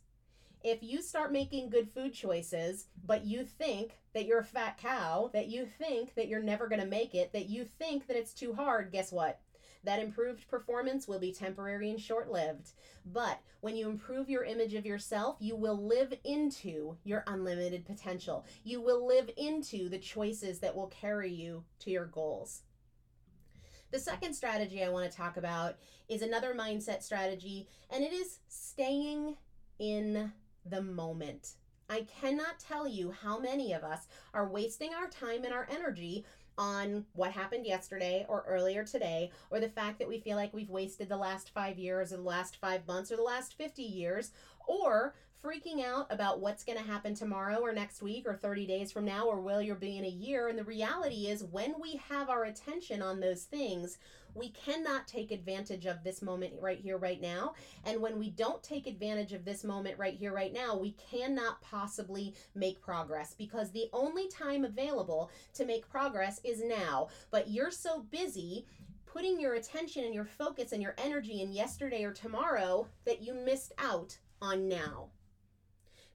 if 0.64 0.84
you 0.84 1.02
start 1.02 1.32
making 1.32 1.70
good 1.70 1.90
food 1.90 2.14
choices, 2.14 2.88
but 3.06 3.26
you 3.26 3.44
think 3.44 4.00
that 4.14 4.26
you're 4.26 4.40
a 4.40 4.44
fat 4.44 4.78
cow, 4.78 5.30
that 5.34 5.48
you 5.48 5.66
think 5.66 6.16
that 6.16 6.28
you're 6.28 6.42
never 6.42 6.68
going 6.68 6.82
to 6.82 6.88
make 6.88 7.16
it, 7.16 7.32
that 7.34 7.50
you 7.50 7.64
think 7.64 8.08
that 8.08 8.18
it's 8.18 8.34
too 8.34 8.54
hard, 8.54 8.92
guess 8.92 9.12
what? 9.12 9.40
That 9.88 10.02
improved 10.02 10.50
performance 10.50 11.08
will 11.08 11.18
be 11.18 11.32
temporary 11.32 11.90
and 11.90 11.98
short 11.98 12.30
lived. 12.30 12.74
But 13.06 13.40
when 13.62 13.78
you 13.78 13.88
improve 13.88 14.30
your 14.30 14.44
image 14.44 14.74
of 14.74 14.86
yourself, 14.86 15.38
you 15.40 15.56
will 15.56 15.82
live 15.82 16.14
into 16.26 16.98
your 17.06 17.24
unlimited 17.26 17.86
potential. 17.86 18.46
You 18.66 18.82
will 18.82 19.08
live 19.08 19.30
into 19.38 19.88
the 19.88 19.98
choices 19.98 20.60
that 20.60 20.76
will 20.76 20.88
carry 20.88 21.32
you 21.32 21.64
to 21.80 21.90
your 21.90 22.06
goals. 22.06 22.64
The 23.92 24.00
second 24.00 24.34
strategy 24.34 24.84
I 24.84 24.90
want 24.90 25.10
to 25.10 25.18
talk 25.18 25.38
about 25.38 25.78
is 26.10 26.22
another 26.22 26.54
mindset 26.54 27.02
strategy, 27.02 27.70
and 27.90 28.04
it 28.04 28.12
is 28.12 28.40
staying 28.50 29.38
in 29.80 30.34
the 30.66 30.82
moment. 30.82 31.54
I 31.90 32.06
cannot 32.20 32.60
tell 32.60 32.86
you 32.86 33.12
how 33.12 33.40
many 33.40 33.72
of 33.72 33.86
us 33.86 34.08
are 34.34 34.50
wasting 34.50 34.94
our 34.94 35.08
time 35.08 35.46
and 35.46 35.54
our 35.54 35.66
energy 35.72 36.26
on 36.58 37.06
what 37.14 37.32
happened 37.32 37.66
yesterday 37.66 38.26
or 38.28 38.46
earlier 38.48 38.84
today, 38.84 39.32
or 39.50 39.60
the 39.60 39.70
fact 39.70 40.00
that 40.00 40.08
we 40.08 40.20
feel 40.20 40.38
like 40.38 40.54
we've 40.54 40.70
wasted 40.70 41.10
the 41.10 41.18
last 41.18 41.54
five 41.54 41.78
years 41.78 42.12
or 42.12 42.18
the 42.18 42.24
last 42.24 42.58
five 42.58 42.88
months 42.88 43.12
or 43.12 43.16
the 43.16 43.22
last 43.24 43.58
50 43.58 43.82
years, 43.82 44.32
or 44.68 45.16
freaking 45.44 45.84
out 45.84 46.08
about 46.10 46.40
what's 46.40 46.64
going 46.64 46.78
to 46.78 46.84
happen 46.84 47.14
tomorrow 47.14 47.60
or 47.60 47.72
next 47.72 48.02
week 48.02 48.28
or 48.28 48.36
30 48.36 48.66
days 48.66 48.92
from 48.92 49.06
now 49.06 49.26
or 49.26 49.40
will 49.40 49.62
you 49.62 49.76
be 49.76 49.98
in 49.98 50.06
a 50.06 50.10
year. 50.10 50.48
And 50.48 50.58
the 50.58 50.64
reality 50.64 51.28
is, 51.28 51.44
when 51.44 51.76
we 51.80 52.02
have 52.10 52.30
our 52.30 52.46
attention 52.46 53.02
on 53.02 53.20
those 53.20 53.44
things, 53.44 53.98
we 54.34 54.50
cannot 54.50 55.08
take 55.08 55.32
advantage 55.32 55.86
of 55.86 56.04
this 56.04 56.22
moment 56.22 56.54
right 56.60 56.80
here, 56.80 56.98
right 56.98 57.22
now. 57.22 57.54
And 57.86 58.02
when 58.02 58.20
we 58.20 58.30
don't 58.30 58.62
take 58.62 58.88
advantage 58.88 59.34
of 59.34 59.46
this 59.46 59.64
moment 59.64 59.98
right 59.98 60.14
here, 60.14 60.34
right 60.34 60.54
now, 60.54 60.78
we 60.78 60.92
cannot 60.92 61.62
possibly 61.62 62.36
make 62.54 62.82
progress 62.82 63.34
because 63.38 63.72
the 63.72 63.90
only 63.94 64.28
time 64.28 64.64
available 64.64 65.32
to 65.56 65.66
make 65.66 65.90
progress 65.90 66.40
is 66.44 66.64
now. 66.64 67.08
But 67.32 67.50
you're 67.50 67.72
so 67.72 68.06
busy 68.12 68.66
putting 69.06 69.40
your 69.40 69.56
attention 69.56 70.04
and 70.04 70.14
your 70.14 70.26
focus 70.26 70.72
and 70.72 70.82
your 70.82 70.96
energy 70.98 71.42
in 71.42 71.52
yesterday 71.52 72.04
or 72.04 72.14
tomorrow 72.14 72.88
that 73.06 73.24
you 73.24 73.34
missed 73.34 73.74
out 73.80 74.18
on 74.42 74.68
now 74.68 75.10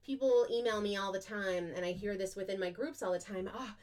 people 0.04 0.46
email 0.50 0.80
me 0.80 0.96
all 0.96 1.12
the 1.12 1.18
time, 1.18 1.72
and 1.76 1.84
I 1.84 1.92
hear 1.92 2.16
this 2.16 2.36
within 2.36 2.60
my 2.60 2.70
groups 2.70 3.02
all 3.02 3.12
the 3.12 3.18
time. 3.18 3.50
Ah, 3.54 3.74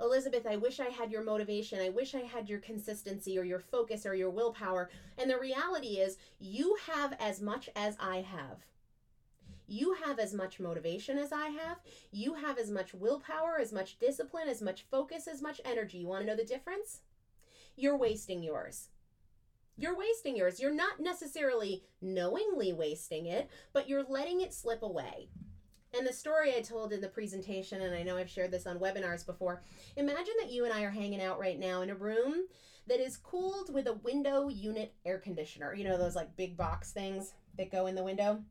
oh, 0.00 0.06
Elizabeth, 0.06 0.46
I 0.46 0.56
wish 0.56 0.80
I 0.80 0.90
had 0.90 1.10
your 1.10 1.22
motivation. 1.22 1.80
I 1.80 1.88
wish 1.88 2.14
I 2.14 2.20
had 2.20 2.48
your 2.48 2.60
consistency 2.60 3.38
or 3.38 3.44
your 3.44 3.58
focus 3.58 4.06
or 4.06 4.14
your 4.14 4.30
willpower. 4.30 4.90
And 5.16 5.30
the 5.30 5.38
reality 5.38 5.98
is, 5.98 6.18
you 6.38 6.76
have 6.86 7.16
as 7.20 7.40
much 7.40 7.68
as 7.74 7.96
I 7.98 8.18
have. 8.22 8.64
You 9.66 9.96
have 10.04 10.18
as 10.18 10.32
much 10.32 10.60
motivation 10.60 11.18
as 11.18 11.30
I 11.30 11.48
have. 11.48 11.78
You 12.10 12.34
have 12.34 12.58
as 12.58 12.70
much 12.70 12.94
willpower, 12.94 13.58
as 13.60 13.72
much 13.72 13.98
discipline, 13.98 14.48
as 14.48 14.62
much 14.62 14.86
focus, 14.90 15.28
as 15.28 15.42
much 15.42 15.60
energy. 15.64 15.98
You 15.98 16.06
want 16.06 16.22
to 16.22 16.26
know 16.26 16.36
the 16.36 16.44
difference? 16.44 17.00
You're 17.76 17.98
wasting 17.98 18.42
yours. 18.42 18.88
You're 19.76 19.96
wasting 19.96 20.36
yours. 20.36 20.58
You're 20.58 20.74
not 20.74 21.00
necessarily 21.00 21.84
knowingly 22.00 22.72
wasting 22.72 23.26
it, 23.26 23.50
but 23.72 23.88
you're 23.88 24.02
letting 24.02 24.40
it 24.40 24.54
slip 24.54 24.82
away. 24.82 25.28
And 25.96 26.06
the 26.06 26.12
story 26.12 26.54
I 26.54 26.60
told 26.60 26.92
in 26.92 27.00
the 27.00 27.08
presentation, 27.08 27.82
and 27.82 27.94
I 27.94 28.02
know 28.02 28.16
I've 28.16 28.30
shared 28.30 28.50
this 28.50 28.66
on 28.66 28.78
webinars 28.78 29.24
before, 29.24 29.62
imagine 29.96 30.34
that 30.40 30.50
you 30.50 30.64
and 30.64 30.72
I 30.72 30.82
are 30.82 30.90
hanging 30.90 31.22
out 31.22 31.38
right 31.38 31.58
now 31.58 31.82
in 31.82 31.90
a 31.90 31.94
room 31.94 32.46
that 32.86 33.00
is 33.00 33.16
cooled 33.16 33.72
with 33.72 33.86
a 33.86 33.94
window 33.94 34.48
unit 34.48 34.94
air 35.04 35.18
conditioner. 35.18 35.74
You 35.74 35.84
know, 35.84 35.98
those 35.98 36.16
like 36.16 36.36
big 36.36 36.56
box 36.56 36.92
things 36.92 37.32
that 37.56 37.72
go 37.72 37.86
in 37.86 37.94
the 37.94 38.04
window? 38.04 38.42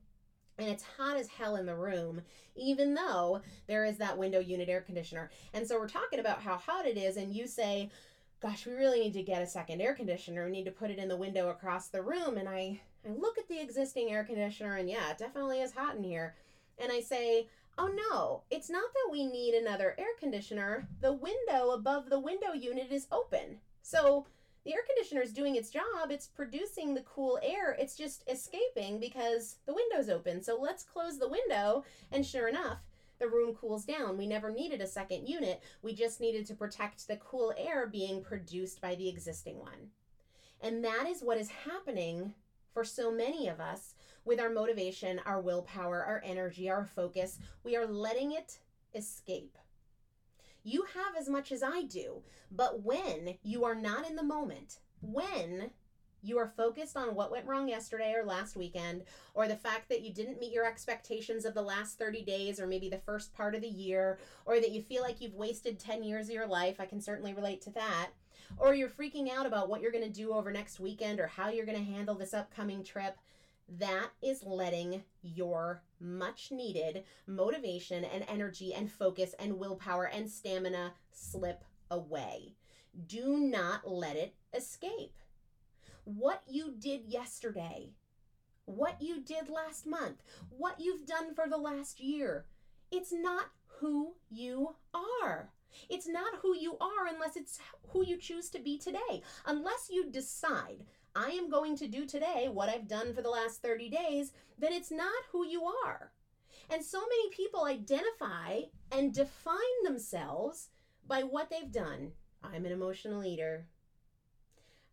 and 0.59 0.69
it's 0.69 0.83
hot 0.97 1.17
as 1.17 1.27
hell 1.27 1.55
in 1.55 1.65
the 1.65 1.75
room, 1.75 2.21
even 2.55 2.93
though 2.93 3.41
there 3.67 3.85
is 3.85 3.97
that 3.97 4.17
window 4.17 4.39
unit 4.39 4.69
air 4.69 4.81
conditioner. 4.81 5.29
And 5.53 5.67
so 5.67 5.79
we're 5.79 5.87
talking 5.87 6.19
about 6.19 6.41
how 6.41 6.57
hot 6.57 6.87
it 6.87 6.97
is, 6.97 7.17
and 7.17 7.33
you 7.33 7.47
say, 7.47 7.91
Gosh, 8.39 8.67
we 8.67 8.73
really 8.73 8.99
need 8.99 9.13
to 9.13 9.23
get 9.23 9.41
a 9.41 9.47
second 9.47 9.81
air 9.81 9.95
conditioner. 9.95 10.45
We 10.45 10.51
need 10.51 10.65
to 10.65 10.71
put 10.71 10.91
it 10.91 10.99
in 10.99 11.07
the 11.07 11.17
window 11.17 11.49
across 11.49 11.87
the 11.87 12.03
room. 12.03 12.37
And 12.37 12.47
I, 12.47 12.79
I 13.03 13.09
look 13.09 13.39
at 13.39 13.47
the 13.47 13.59
existing 13.59 14.11
air 14.11 14.23
conditioner, 14.23 14.75
and 14.75 14.87
yeah, 14.87 15.09
it 15.09 15.17
definitely 15.17 15.59
is 15.59 15.71
hot 15.71 15.95
in 15.95 16.03
here. 16.03 16.35
And 16.77 16.91
I 16.91 17.01
say, 17.01 17.47
Oh 17.79 17.91
no, 18.09 18.41
it's 18.49 18.71
not 18.71 18.91
that 18.93 19.11
we 19.11 19.25
need 19.25 19.53
another 19.53 19.95
air 19.99 20.15
conditioner. 20.19 20.87
The 20.99 21.13
window 21.13 21.71
above 21.71 22.09
the 22.09 22.19
window 22.19 22.53
unit 22.53 22.91
is 22.91 23.07
open. 23.11 23.59
So 23.83 24.25
the 24.65 24.73
air 24.73 24.81
conditioner 24.87 25.21
is 25.21 25.31
doing 25.31 25.55
its 25.55 25.69
job. 25.69 26.09
It's 26.09 26.27
producing 26.27 26.93
the 26.93 27.03
cool 27.03 27.39
air. 27.43 27.77
It's 27.79 27.95
just 27.95 28.23
escaping 28.27 28.99
because 28.99 29.57
the 29.67 29.73
window's 29.75 30.09
open. 30.09 30.41
So 30.41 30.57
let's 30.59 30.83
close 30.83 31.19
the 31.19 31.29
window. 31.29 31.85
And 32.11 32.25
sure 32.25 32.47
enough, 32.47 32.79
the 33.19 33.29
room 33.29 33.55
cools 33.55 33.85
down. 33.85 34.17
We 34.17 34.27
never 34.27 34.51
needed 34.51 34.81
a 34.81 34.87
second 34.87 35.27
unit. 35.27 35.61
We 35.81 35.93
just 35.93 36.19
needed 36.19 36.47
to 36.47 36.55
protect 36.55 37.07
the 37.07 37.17
cool 37.17 37.53
air 37.57 37.87
being 37.87 38.23
produced 38.23 38.81
by 38.81 38.95
the 38.95 39.07
existing 39.07 39.59
one. 39.59 39.91
And 40.61 40.83
that 40.83 41.07
is 41.07 41.21
what 41.21 41.37
is 41.37 41.49
happening 41.49 42.33
for 42.73 42.83
so 42.83 43.11
many 43.11 43.47
of 43.47 43.59
us 43.59 43.93
with 44.27 44.39
our 44.39 44.49
motivation, 44.49 45.21
our 45.25 45.41
willpower, 45.41 46.03
our 46.03 46.21
energy, 46.23 46.69
our 46.69 46.85
focus. 46.85 47.39
We 47.63 47.75
are 47.75 47.87
letting 47.87 48.33
it 48.33 48.59
escape. 48.93 49.57
You 50.63 50.85
have 50.93 51.15
as 51.17 51.29
much 51.29 51.51
as 51.51 51.63
I 51.63 51.83
do, 51.83 52.23
but 52.51 52.83
when 52.83 53.35
you 53.41 53.63
are 53.63 53.75
not 53.75 54.07
in 54.07 54.17
the 54.17 54.23
moment, 54.23 54.79
when 55.01 55.71
you 56.21 56.37
are 56.37 56.51
focused 56.57 56.97
on 56.97 57.15
what 57.15 57.31
went 57.31 57.45
wrong 57.45 57.69
yesterday 57.69 58.13
or 58.13 58.25
last 58.25 58.57
weekend, 58.57 59.03
or 59.33 59.47
the 59.47 59.55
fact 59.55 59.87
that 59.87 60.01
you 60.01 60.13
didn't 60.13 60.39
meet 60.39 60.51
your 60.51 60.65
expectations 60.65 61.45
of 61.45 61.53
the 61.53 61.61
last 61.61 61.97
30 61.97 62.23
days 62.23 62.59
or 62.59 62.67
maybe 62.67 62.89
the 62.89 62.97
first 62.97 63.33
part 63.33 63.55
of 63.55 63.61
the 63.61 63.67
year, 63.67 64.19
or 64.45 64.59
that 64.59 64.71
you 64.71 64.81
feel 64.81 65.03
like 65.03 65.21
you've 65.21 65.35
wasted 65.35 65.79
10 65.79 66.03
years 66.03 66.27
of 66.27 66.35
your 66.35 66.47
life. 66.47 66.77
I 66.79 66.85
can 66.85 66.99
certainly 66.99 67.33
relate 67.33 67.61
to 67.61 67.69
that. 67.71 68.09
Or 68.57 68.73
you're 68.73 68.89
freaking 68.89 69.31
out 69.31 69.45
about 69.45 69.69
what 69.69 69.81
you're 69.81 69.91
going 69.91 70.03
to 70.03 70.09
do 70.09 70.33
over 70.33 70.51
next 70.51 70.79
weekend 70.79 71.19
or 71.19 71.27
how 71.27 71.49
you're 71.49 71.65
going 71.65 71.77
to 71.77 71.91
handle 71.91 72.15
this 72.15 72.33
upcoming 72.33 72.83
trip. 72.83 73.17
That 73.69 74.11
is 74.21 74.43
letting 74.43 75.03
your 75.21 75.83
much 75.99 76.51
needed 76.51 77.03
motivation 77.27 78.05
and 78.05 78.23
energy 78.29 78.73
and 78.73 78.89
focus 78.89 79.35
and 79.39 79.59
willpower 79.59 80.05
and 80.05 80.29
stamina 80.29 80.93
slip 81.11 81.63
away. 81.91 82.55
Do 83.07 83.37
not 83.37 83.89
let 83.89 84.15
it 84.15 84.35
escape. 84.55 85.17
What 86.05 86.41
you 86.47 86.73
did 86.79 87.05
yesterday, 87.05 87.89
what 88.65 89.01
you 89.01 89.21
did 89.21 89.49
last 89.49 89.85
month, 89.85 90.23
what 90.49 90.79
you've 90.79 91.05
done 91.05 91.33
for 91.35 91.49
the 91.49 91.57
last 91.57 91.99
year, 91.99 92.45
it's 92.91 93.11
not 93.11 93.47
who 93.79 94.13
you 94.29 94.75
are. 95.21 95.51
It's 95.89 96.07
not 96.07 96.35
who 96.41 96.55
you 96.55 96.77
are 96.79 97.07
unless 97.13 97.35
it's 97.35 97.59
who 97.89 98.05
you 98.05 98.17
choose 98.17 98.49
to 98.51 98.59
be 98.59 98.77
today. 98.77 99.21
Unless 99.45 99.89
you 99.91 100.09
decide 100.09 100.85
I 101.17 101.31
am 101.31 101.49
going 101.49 101.75
to 101.77 101.87
do 101.87 102.05
today 102.05 102.47
what 102.47 102.69
I've 102.69 102.87
done 102.87 103.11
for 103.11 103.23
the 103.23 103.29
last 103.31 103.63
30 103.63 103.89
days, 103.89 104.33
then 104.59 104.71
it's 104.71 104.91
not 104.91 105.23
who 105.31 105.47
you 105.47 105.63
are. 105.83 106.11
And 106.69 106.85
so 106.85 106.99
many 106.99 107.29
people 107.31 107.65
identify 107.65 108.61
and 108.91 109.11
define 109.11 109.55
themselves 109.83 110.69
by 111.07 111.21
what 111.23 111.49
they've 111.49 111.71
done. 111.71 112.11
I'm 112.43 112.65
an 112.65 112.71
emotional 112.71 113.25
eater. 113.25 113.65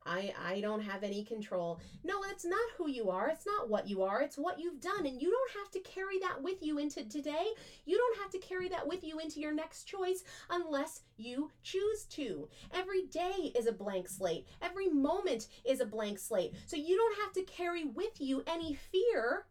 I 0.07 0.35
I 0.39 0.61
don't 0.61 0.83
have 0.83 1.03
any 1.03 1.25
control. 1.25 1.81
No, 2.03 2.23
that's 2.23 2.45
not 2.45 2.71
who 2.77 2.89
you 2.89 3.11
are. 3.11 3.29
It's 3.29 3.47
not 3.47 3.69
what 3.69 3.89
you 3.89 4.03
are. 4.03 4.21
It's 4.21 4.37
what 4.37 4.59
you've 4.59 4.81
done 4.81 5.07
and 5.07 5.21
you 5.21 5.31
don't 5.31 5.63
have 5.63 5.71
to 5.73 5.91
carry 5.91 6.19
that 6.21 6.43
with 6.43 6.63
you 6.63 6.79
into 6.79 7.09
today. 7.09 7.47
You 7.87 7.97
don't 7.97 8.19
have 8.19 8.31
to 8.33 8.39
carry 8.47 8.69
that 8.69 8.87
with 8.87 9.03
you 9.03 9.19
into 9.19 9.41
your 9.41 9.55
next 9.55 9.85
choice 9.85 10.25
unless 10.51 11.03
you 11.17 11.51
choose 11.63 12.05
to. 12.11 12.49
Every 12.73 13.07
day 13.07 13.53
is 13.57 13.67
a 13.67 13.73
blank 13.73 14.09
slate. 14.09 14.47
Every 14.61 14.89
moment 14.89 15.49
is 15.65 15.81
a 15.81 15.87
blank 15.87 16.19
slate. 16.19 16.55
So 16.67 16.77
you 16.77 16.97
don't 16.97 17.19
have 17.23 17.33
to 17.35 17.53
carry 17.53 17.85
with 17.85 18.21
you 18.21 18.45
any 18.47 18.75
fear 18.75 19.47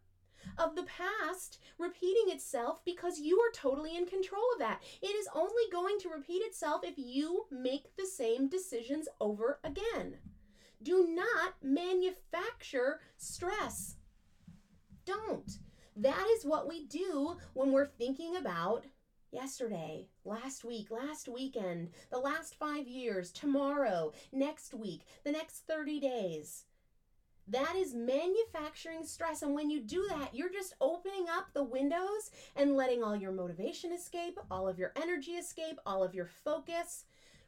of 0.58 0.76
the 0.76 0.84
past 0.84 1.58
repeating 1.78 2.26
itself 2.28 2.84
because 2.84 3.18
you 3.18 3.38
are 3.40 3.50
totally 3.52 3.96
in 3.96 4.06
control 4.06 4.42
of 4.52 4.58
that. 4.60 4.82
It 5.02 5.06
is 5.06 5.28
only 5.34 5.62
going 5.72 5.98
to 6.00 6.10
repeat 6.10 6.42
itself 6.42 6.82
if 6.84 6.94
you 6.96 7.46
make 7.50 7.96
the 7.96 8.06
same 8.06 8.48
decisions 8.48 9.08
over 9.20 9.58
again. 9.64 10.18
Do 10.84 11.08
not 11.08 11.54
manufacture 11.62 13.00
stress. 13.16 13.96
Don't. 15.06 15.58
That 15.96 16.26
is 16.36 16.44
what 16.44 16.68
we 16.68 16.84
do 16.84 17.38
when 17.54 17.72
we're 17.72 17.86
thinking 17.86 18.36
about 18.36 18.84
yesterday, 19.32 20.08
last 20.26 20.62
week, 20.62 20.90
last 20.90 21.26
weekend, 21.26 21.88
the 22.10 22.18
last 22.18 22.56
five 22.58 22.86
years, 22.86 23.32
tomorrow, 23.32 24.12
next 24.30 24.74
week, 24.74 25.06
the 25.24 25.32
next 25.32 25.66
30 25.66 26.00
days. 26.00 26.64
That 27.48 27.76
is 27.76 27.94
manufacturing 27.94 29.04
stress. 29.04 29.40
And 29.40 29.54
when 29.54 29.70
you 29.70 29.80
do 29.80 30.06
that, 30.10 30.34
you're 30.34 30.52
just 30.52 30.74
opening 30.82 31.26
up 31.30 31.46
the 31.54 31.64
windows 31.64 32.30
and 32.56 32.76
letting 32.76 33.02
all 33.02 33.16
your 33.16 33.32
motivation 33.32 33.92
escape, 33.92 34.38
all 34.50 34.68
of 34.68 34.78
your 34.78 34.92
energy 35.00 35.32
escape, 35.32 35.78
all 35.86 36.02
of 36.02 36.14
your 36.14 36.26
focus 36.26 37.04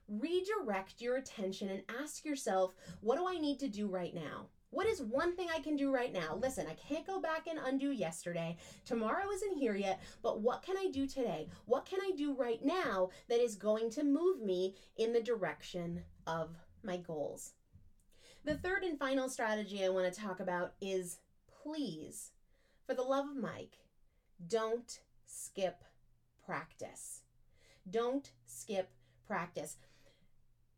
redirect 0.09 1.01
your 1.01 1.17
attention 1.17 1.69
and 1.69 1.83
ask 2.01 2.25
yourself, 2.25 2.75
what 3.01 3.17
do 3.17 3.27
I 3.27 3.39
need 3.39 3.59
to 3.61 3.69
do 3.69 3.89
right 3.89 4.15
now? 4.15 4.47
What 4.71 4.87
is 4.87 5.01
one 5.01 5.35
thing 5.37 5.49
I 5.55 5.61
can 5.61 5.77
do 5.77 5.91
right 5.91 6.13
now? 6.13 6.39
Listen, 6.41 6.67
I 6.69 6.75
can't 6.75 7.07
go 7.07 7.21
back 7.21 7.47
and 7.47 7.59
undo 7.65 7.93
yesterday. 7.93 8.57
Tomorrow 8.85 9.31
isn't 9.33 9.57
here 9.57 9.77
yet, 9.77 10.03
but 10.23 10.41
what 10.41 10.63
can 10.63 10.77
I 10.77 10.91
do 10.93 11.07
today? 11.07 11.49
What 11.65 11.87
can 11.87 12.01
I 12.01 12.11
do 12.17 12.35
right 12.35 12.63
now 12.65 13.11
that 13.29 13.41
is 13.41 13.55
going 13.55 13.91
to 13.91 14.05
move 14.05 14.43
me 14.43 14.75
in 14.97 15.13
the 15.13 15.23
direction 15.23 16.03
of 16.27 16.57
my 16.83 16.97
goals? 16.99 17.53
The 18.45 18.57
third 18.57 18.83
and 18.83 18.99
final 18.99 19.29
strategy 19.29 19.85
I 19.85 19.89
want 19.89 20.13
to 20.13 20.21
talk 20.21 20.41
about 20.41 20.75
is 20.81 21.19
please, 21.63 22.33
for 22.87 22.95
the 22.95 23.03
love 23.03 23.27
of 23.31 23.37
Mike, 23.37 23.79
don't 24.47 25.01
skip 25.25 25.85
practice. 26.45 27.23
Don't 27.89 28.31
skip 28.47 28.91
practice 29.27 29.79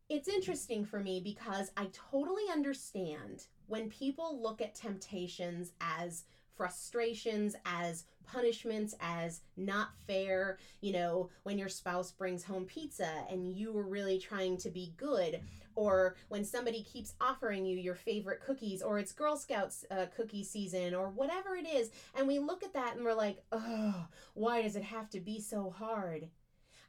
it's 0.09 0.27
interesting 0.27 0.83
for 0.83 0.99
me 0.99 1.21
because 1.23 1.71
I 1.77 1.87
totally 1.93 2.43
understand 2.51 3.45
when 3.67 3.89
people 3.89 4.41
look 4.41 4.59
at 4.61 4.73
temptations 4.73 5.71
as 5.79 6.23
frustrations, 6.55 7.55
as 7.65 8.03
punishments, 8.25 8.93
as 8.99 9.41
not 9.55 9.89
fair. 10.07 10.57
You 10.81 10.93
know, 10.93 11.29
when 11.43 11.57
your 11.57 11.69
spouse 11.69 12.11
brings 12.11 12.43
home 12.43 12.65
pizza 12.65 13.23
and 13.29 13.47
you 13.47 13.71
were 13.71 13.87
really 13.87 14.19
trying 14.19 14.57
to 14.57 14.69
be 14.69 14.93
good, 14.97 15.41
or 15.75 16.15
when 16.27 16.43
somebody 16.43 16.83
keeps 16.83 17.13
offering 17.21 17.65
you 17.65 17.77
your 17.77 17.95
favorite 17.95 18.41
cookies, 18.41 18.81
or 18.81 18.99
it's 18.99 19.13
Girl 19.13 19.37
Scouts 19.37 19.85
uh, 19.89 20.07
cookie 20.15 20.43
season, 20.43 20.93
or 20.93 21.09
whatever 21.09 21.55
it 21.55 21.67
is, 21.67 21.91
and 22.15 22.27
we 22.27 22.39
look 22.39 22.63
at 22.63 22.73
that 22.73 22.95
and 22.95 23.05
we're 23.05 23.13
like, 23.13 23.41
oh, 23.51 24.07
why 24.33 24.61
does 24.61 24.75
it 24.75 24.83
have 24.83 25.09
to 25.11 25.21
be 25.21 25.39
so 25.39 25.69
hard? 25.69 26.27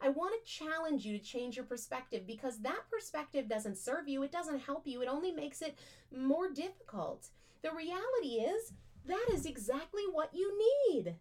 I 0.03 0.09
want 0.09 0.33
to 0.35 0.51
challenge 0.51 1.05
you 1.05 1.19
to 1.19 1.25
change 1.25 1.57
your 1.57 1.67
perspective 1.67 2.27
because 2.27 2.61
that 2.61 2.89
perspective 2.91 3.49
doesn't 3.49 3.77
serve 3.77 4.09
you, 4.09 4.23
it 4.23 4.33
doesn't 4.33 4.61
help 4.61 4.87
you, 4.87 5.03
it 5.03 5.09
only 5.09 5.31
makes 5.31 5.61
it 5.61 5.77
more 6.17 6.51
difficult. 6.51 7.29
The 7.63 7.71
reality 7.71 8.41
is 8.41 8.73
that 9.07 9.27
is 9.33 9.45
exactly 9.45 10.03
what 10.11 10.31
you 10.33 10.59
need. 10.91 11.17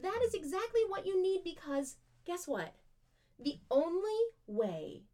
That 0.00 0.20
is 0.26 0.34
exactly 0.34 0.82
what 0.88 1.06
you 1.06 1.22
need 1.22 1.42
because 1.42 1.96
guess 2.26 2.46
what? 2.46 2.74
The 3.42 3.58
only 3.70 4.20
way 4.46 5.04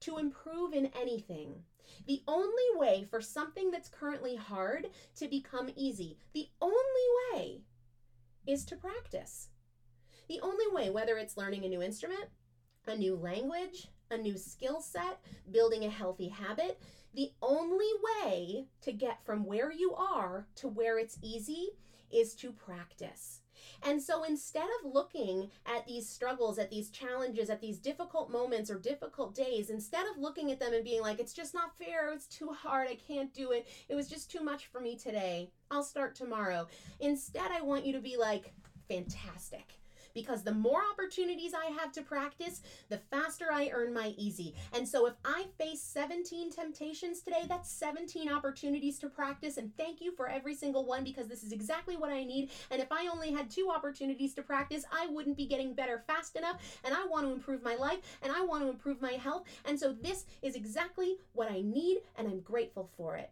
to 0.00 0.18
improve 0.18 0.74
in 0.74 0.90
anything, 0.98 1.64
the 2.06 2.22
only 2.28 2.76
way 2.76 3.06
for 3.10 3.20
something 3.20 3.70
that's 3.70 3.88
currently 3.88 4.36
hard 4.36 4.88
to 5.16 5.28
become 5.28 5.70
easy, 5.76 6.18
the 6.34 6.48
only 6.60 6.74
way 7.32 7.62
is 8.46 8.64
to 8.66 8.76
practice. 8.76 9.48
The 10.28 10.40
only 10.40 10.66
way, 10.70 10.90
whether 10.90 11.16
it's 11.16 11.36
learning 11.36 11.64
a 11.64 11.68
new 11.68 11.82
instrument, 11.82 12.30
a 12.86 12.96
new 12.96 13.16
language, 13.16 13.88
a 14.10 14.18
new 14.18 14.36
skill 14.36 14.80
set, 14.80 15.20
building 15.50 15.84
a 15.84 15.90
healthy 15.90 16.28
habit. 16.28 16.80
The 17.14 17.32
only 17.42 17.90
way 18.02 18.66
to 18.82 18.92
get 18.92 19.24
from 19.24 19.44
where 19.44 19.70
you 19.70 19.94
are 19.94 20.46
to 20.56 20.68
where 20.68 20.98
it's 20.98 21.18
easy 21.22 21.68
is 22.10 22.34
to 22.36 22.52
practice. 22.52 23.40
And 23.82 24.02
so 24.02 24.24
instead 24.24 24.68
of 24.80 24.92
looking 24.92 25.50
at 25.66 25.86
these 25.86 26.08
struggles, 26.08 26.58
at 26.58 26.70
these 26.70 26.90
challenges, 26.90 27.50
at 27.50 27.60
these 27.60 27.78
difficult 27.78 28.30
moments 28.30 28.70
or 28.70 28.78
difficult 28.78 29.34
days, 29.34 29.70
instead 29.70 30.06
of 30.06 30.18
looking 30.18 30.50
at 30.50 30.60
them 30.60 30.74
and 30.74 30.84
being 30.84 31.00
like, 31.00 31.18
it's 31.18 31.32
just 31.32 31.54
not 31.54 31.76
fair, 31.78 32.12
it's 32.12 32.26
too 32.26 32.50
hard, 32.50 32.88
I 32.88 32.96
can't 32.96 33.32
do 33.32 33.52
it, 33.52 33.66
it 33.88 33.94
was 33.94 34.08
just 34.08 34.30
too 34.30 34.42
much 34.42 34.66
for 34.66 34.80
me 34.80 34.96
today, 34.96 35.50
I'll 35.70 35.82
start 35.82 36.14
tomorrow. 36.14 36.66
Instead, 37.00 37.50
I 37.50 37.62
want 37.62 37.86
you 37.86 37.92
to 37.94 38.00
be 38.00 38.16
like, 38.16 38.52
fantastic 38.88 39.78
because 40.14 40.42
the 40.42 40.52
more 40.52 40.82
opportunities 40.90 41.52
I 41.54 41.66
have 41.72 41.92
to 41.92 42.02
practice, 42.02 42.62
the 42.88 42.98
faster 43.10 43.46
I 43.52 43.70
earn 43.72 43.92
my 43.92 44.14
easy. 44.16 44.54
And 44.72 44.88
so 44.88 45.06
if 45.06 45.14
I 45.24 45.46
face 45.58 45.82
17 45.82 46.52
temptations 46.52 47.20
today, 47.20 47.44
that's 47.48 47.70
17 47.70 48.32
opportunities 48.32 48.98
to 49.00 49.08
practice. 49.08 49.56
And 49.56 49.76
thank 49.76 50.00
you 50.00 50.12
for 50.12 50.28
every 50.28 50.54
single 50.54 50.86
one 50.86 51.04
because 51.04 51.26
this 51.26 51.42
is 51.42 51.52
exactly 51.52 51.96
what 51.96 52.10
I 52.10 52.24
need. 52.24 52.50
And 52.70 52.80
if 52.80 52.90
I 52.90 53.08
only 53.08 53.32
had 53.32 53.50
two 53.50 53.70
opportunities 53.74 54.34
to 54.34 54.42
practice, 54.42 54.84
I 54.92 55.08
wouldn't 55.08 55.36
be 55.36 55.46
getting 55.46 55.74
better 55.74 56.04
fast 56.06 56.36
enough. 56.36 56.60
And 56.84 56.94
I 56.94 57.04
want 57.06 57.26
to 57.26 57.32
improve 57.32 57.62
my 57.62 57.74
life 57.74 57.98
and 58.22 58.32
I 58.32 58.42
want 58.42 58.62
to 58.62 58.70
improve 58.70 59.02
my 59.02 59.12
health. 59.12 59.44
And 59.64 59.78
so 59.78 59.92
this 59.92 60.26
is 60.42 60.54
exactly 60.54 61.16
what 61.32 61.50
I 61.50 61.60
need, 61.60 61.98
and 62.16 62.28
I'm 62.28 62.40
grateful 62.40 62.90
for 62.96 63.16
it 63.16 63.30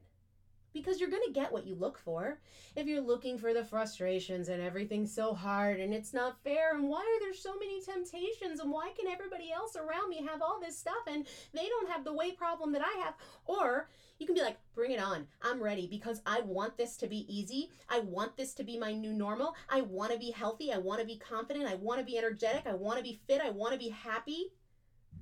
because 0.72 1.00
you're 1.00 1.10
going 1.10 1.22
to 1.26 1.32
get 1.32 1.52
what 1.52 1.66
you 1.66 1.74
look 1.74 1.98
for. 1.98 2.40
If 2.76 2.86
you're 2.86 3.02
looking 3.02 3.38
for 3.38 3.52
the 3.52 3.64
frustrations 3.64 4.48
and 4.48 4.62
everything's 4.62 5.14
so 5.14 5.34
hard 5.34 5.80
and 5.80 5.92
it's 5.92 6.14
not 6.14 6.42
fair 6.42 6.74
and 6.74 6.88
why 6.88 7.00
are 7.00 7.20
there 7.20 7.34
so 7.34 7.58
many 7.58 7.82
temptations 7.82 8.60
and 8.60 8.70
why 8.70 8.92
can 8.98 9.10
everybody 9.10 9.52
else 9.52 9.76
around 9.76 10.08
me 10.08 10.24
have 10.26 10.42
all 10.42 10.60
this 10.60 10.78
stuff 10.78 11.06
and 11.06 11.26
they 11.52 11.68
don't 11.68 11.90
have 11.90 12.04
the 12.04 12.12
weight 12.12 12.36
problem 12.36 12.72
that 12.72 12.82
I 12.82 13.00
have 13.04 13.14
or 13.44 13.88
you 14.18 14.26
can 14.26 14.34
be 14.34 14.42
like 14.42 14.58
bring 14.74 14.92
it 14.92 15.02
on. 15.02 15.26
I'm 15.42 15.62
ready 15.62 15.86
because 15.86 16.22
I 16.24 16.40
want 16.40 16.76
this 16.76 16.96
to 16.98 17.06
be 17.06 17.26
easy. 17.28 17.70
I 17.88 18.00
want 18.00 18.36
this 18.36 18.54
to 18.54 18.64
be 18.64 18.78
my 18.78 18.92
new 18.92 19.12
normal. 19.12 19.54
I 19.68 19.82
want 19.82 20.12
to 20.12 20.18
be 20.18 20.30
healthy. 20.30 20.72
I 20.72 20.78
want 20.78 21.00
to 21.00 21.06
be 21.06 21.18
confident. 21.18 21.66
I 21.66 21.74
want 21.74 21.98
to 21.98 22.06
be 22.06 22.16
energetic. 22.16 22.66
I 22.66 22.74
want 22.74 22.98
to 22.98 23.04
be 23.04 23.20
fit. 23.26 23.40
I 23.44 23.50
want 23.50 23.72
to 23.72 23.78
be 23.78 23.88
happy. 23.88 24.52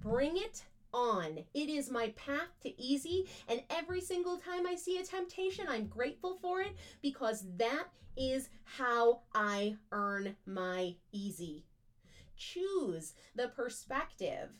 Bring 0.02 0.36
it 0.36 0.64
on. 0.92 1.44
It 1.54 1.68
is 1.68 1.90
my 1.90 2.12
path 2.16 2.58
to 2.62 2.80
easy, 2.80 3.28
and 3.48 3.62
every 3.70 4.00
single 4.00 4.38
time 4.38 4.66
I 4.66 4.74
see 4.74 4.98
a 4.98 5.04
temptation, 5.04 5.66
I'm 5.68 5.86
grateful 5.86 6.38
for 6.40 6.60
it 6.60 6.76
because 7.02 7.44
that 7.56 7.88
is 8.16 8.48
how 8.64 9.20
I 9.34 9.76
earn 9.92 10.36
my 10.46 10.94
easy. 11.12 11.64
Choose 12.36 13.14
the 13.34 13.48
perspective 13.48 14.50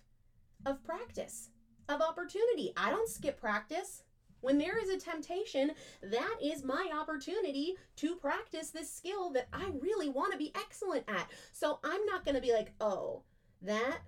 of 0.66 0.84
practice, 0.84 1.50
of 1.88 2.00
opportunity. 2.00 2.72
I 2.76 2.90
don't 2.90 3.08
skip 3.08 3.40
practice. 3.40 4.02
When 4.42 4.56
there 4.56 4.78
is 4.78 4.88
a 4.88 4.98
temptation, 4.98 5.72
that 6.02 6.36
is 6.42 6.64
my 6.64 6.90
opportunity 6.98 7.74
to 7.96 8.16
practice 8.16 8.70
this 8.70 8.90
skill 8.90 9.30
that 9.32 9.48
I 9.52 9.70
really 9.80 10.08
want 10.08 10.32
to 10.32 10.38
be 10.38 10.52
excellent 10.54 11.04
at. 11.08 11.28
So 11.52 11.78
I'm 11.84 12.06
not 12.06 12.24
going 12.24 12.36
to 12.36 12.40
be 12.40 12.52
like, 12.52 12.72
oh, 12.80 13.22
that, 13.62 13.98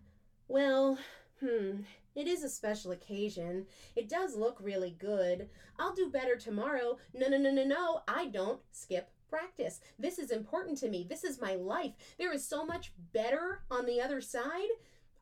well, 0.48 0.98
hmm, 1.40 1.80
it 2.14 2.26
is 2.26 2.42
a 2.42 2.48
special 2.48 2.92
occasion. 2.92 3.66
It 3.96 4.08
does 4.08 4.36
look 4.36 4.58
really 4.60 4.96
good. 4.98 5.48
I'll 5.78 5.94
do 5.94 6.10
better 6.10 6.36
tomorrow. 6.36 6.98
No, 7.14 7.28
no, 7.28 7.38
no, 7.38 7.50
no, 7.50 7.64
no. 7.64 8.00
I 8.06 8.26
don't 8.26 8.60
skip 8.70 9.10
practice. 9.28 9.80
This 9.98 10.18
is 10.18 10.30
important 10.30 10.76
to 10.78 10.90
me. 10.90 11.06
This 11.08 11.24
is 11.24 11.40
my 11.40 11.54
life. 11.54 11.92
There 12.18 12.32
is 12.32 12.46
so 12.46 12.66
much 12.66 12.92
better 13.12 13.62
on 13.70 13.86
the 13.86 14.00
other 14.00 14.20
side. 14.20 14.68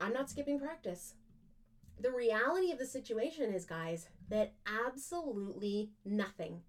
I'm 0.01 0.13
not 0.13 0.29
skipping 0.31 0.59
practice. 0.59 1.15
The 2.01 2.11
reality 2.11 2.73
of 2.73 2.79
the 2.79 2.87
situation 2.87 3.53
is, 3.53 3.67
guys, 3.67 4.09
that 4.31 4.55
absolutely 4.67 5.91
nothing, 6.05 6.63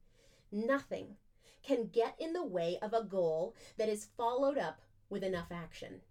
nothing 0.52 1.16
can 1.64 1.88
get 1.88 2.16
in 2.20 2.34
the 2.34 2.46
way 2.46 2.78
of 2.82 2.94
a 2.94 3.04
goal 3.04 3.56
that 3.78 3.90
is 3.90 4.10
followed 4.18 4.58
up 4.58 4.82
with 5.10 5.24
enough 5.24 5.52
action. 5.52 6.02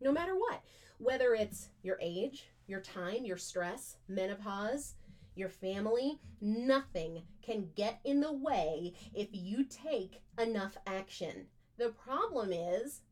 No 0.00 0.12
matter 0.12 0.34
what, 0.34 0.62
whether 0.98 1.34
it's 1.34 1.68
your 1.82 1.98
age, 2.00 2.48
your 2.72 2.80
time, 2.80 3.26
your 3.26 3.36
stress, 3.36 3.96
menopause, 4.08 4.94
your 5.34 5.50
family, 5.50 6.18
nothing 6.40 7.22
can 7.42 7.68
get 7.76 8.00
in 8.04 8.20
the 8.20 8.32
way 8.32 8.94
if 9.14 9.28
you 9.32 9.64
take 9.64 10.22
enough 10.40 10.76
action. 10.86 11.46
The 11.76 11.90
problem 11.90 12.50
is, 12.50 13.02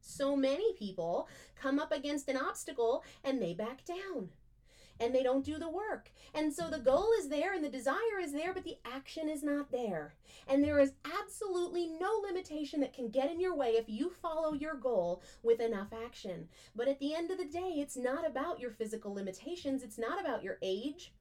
so 0.00 0.34
many 0.34 0.72
people 0.78 1.28
come 1.54 1.78
up 1.78 1.92
against 1.92 2.28
an 2.28 2.38
obstacle 2.38 3.04
and 3.22 3.42
they 3.42 3.52
back 3.52 3.84
down 3.84 4.30
and 5.00 5.14
they 5.14 5.22
don't 5.22 5.44
do 5.44 5.58
the 5.58 5.68
work. 5.68 6.12
And 6.34 6.52
so 6.52 6.68
the 6.68 6.78
goal 6.78 7.08
is 7.18 7.28
there 7.28 7.54
and 7.54 7.64
the 7.64 7.70
desire 7.70 8.20
is 8.20 8.32
there, 8.32 8.52
but 8.52 8.64
the 8.64 8.76
action 8.84 9.28
is 9.28 9.42
not 9.42 9.72
there. 9.72 10.14
And 10.46 10.62
there 10.62 10.78
is 10.78 10.92
absolutely 11.20 11.86
no 11.86 12.22
limitation 12.22 12.80
that 12.80 12.92
can 12.92 13.08
get 13.08 13.30
in 13.30 13.40
your 13.40 13.56
way 13.56 13.70
if 13.70 13.88
you 13.88 14.10
follow 14.10 14.52
your 14.52 14.74
goal 14.74 15.22
with 15.42 15.60
enough 15.60 15.88
action. 16.04 16.48
But 16.76 16.88
at 16.88 17.00
the 17.00 17.14
end 17.14 17.30
of 17.30 17.38
the 17.38 17.46
day, 17.46 17.76
it's 17.78 17.96
not 17.96 18.26
about 18.26 18.60
your 18.60 18.70
physical 18.70 19.14
limitations, 19.14 19.82
it's 19.82 19.98
not 19.98 20.20
about 20.20 20.44
your 20.44 20.58
age. 20.62 21.12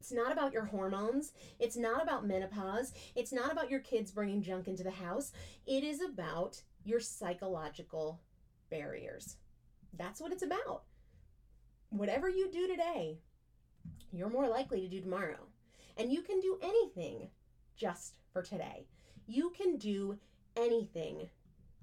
It's 0.00 0.12
not 0.12 0.32
about 0.32 0.52
your 0.52 0.66
hormones. 0.66 1.32
It's 1.58 1.78
not 1.78 2.02
about 2.02 2.26
menopause. 2.26 2.92
It's 3.16 3.32
not 3.32 3.50
about 3.50 3.70
your 3.70 3.80
kids 3.80 4.10
bringing 4.10 4.42
junk 4.42 4.68
into 4.68 4.82
the 4.82 4.90
house. 4.90 5.32
It 5.66 5.82
is 5.82 6.02
about 6.02 6.60
your 6.84 7.00
psychological 7.00 8.20
barriers. 8.68 9.36
That's 9.96 10.20
what 10.20 10.30
it's 10.30 10.42
about 10.42 10.82
whatever 11.94 12.28
you 12.28 12.50
do 12.50 12.66
today, 12.66 13.18
you're 14.12 14.30
more 14.30 14.48
likely 14.48 14.80
to 14.80 14.88
do 14.88 15.00
tomorrow. 15.00 15.46
And 15.96 16.12
you 16.12 16.22
can 16.22 16.40
do 16.40 16.58
anything 16.62 17.28
just 17.76 18.14
for 18.32 18.42
today. 18.42 18.86
You 19.26 19.50
can 19.50 19.76
do 19.76 20.18
anything 20.56 21.28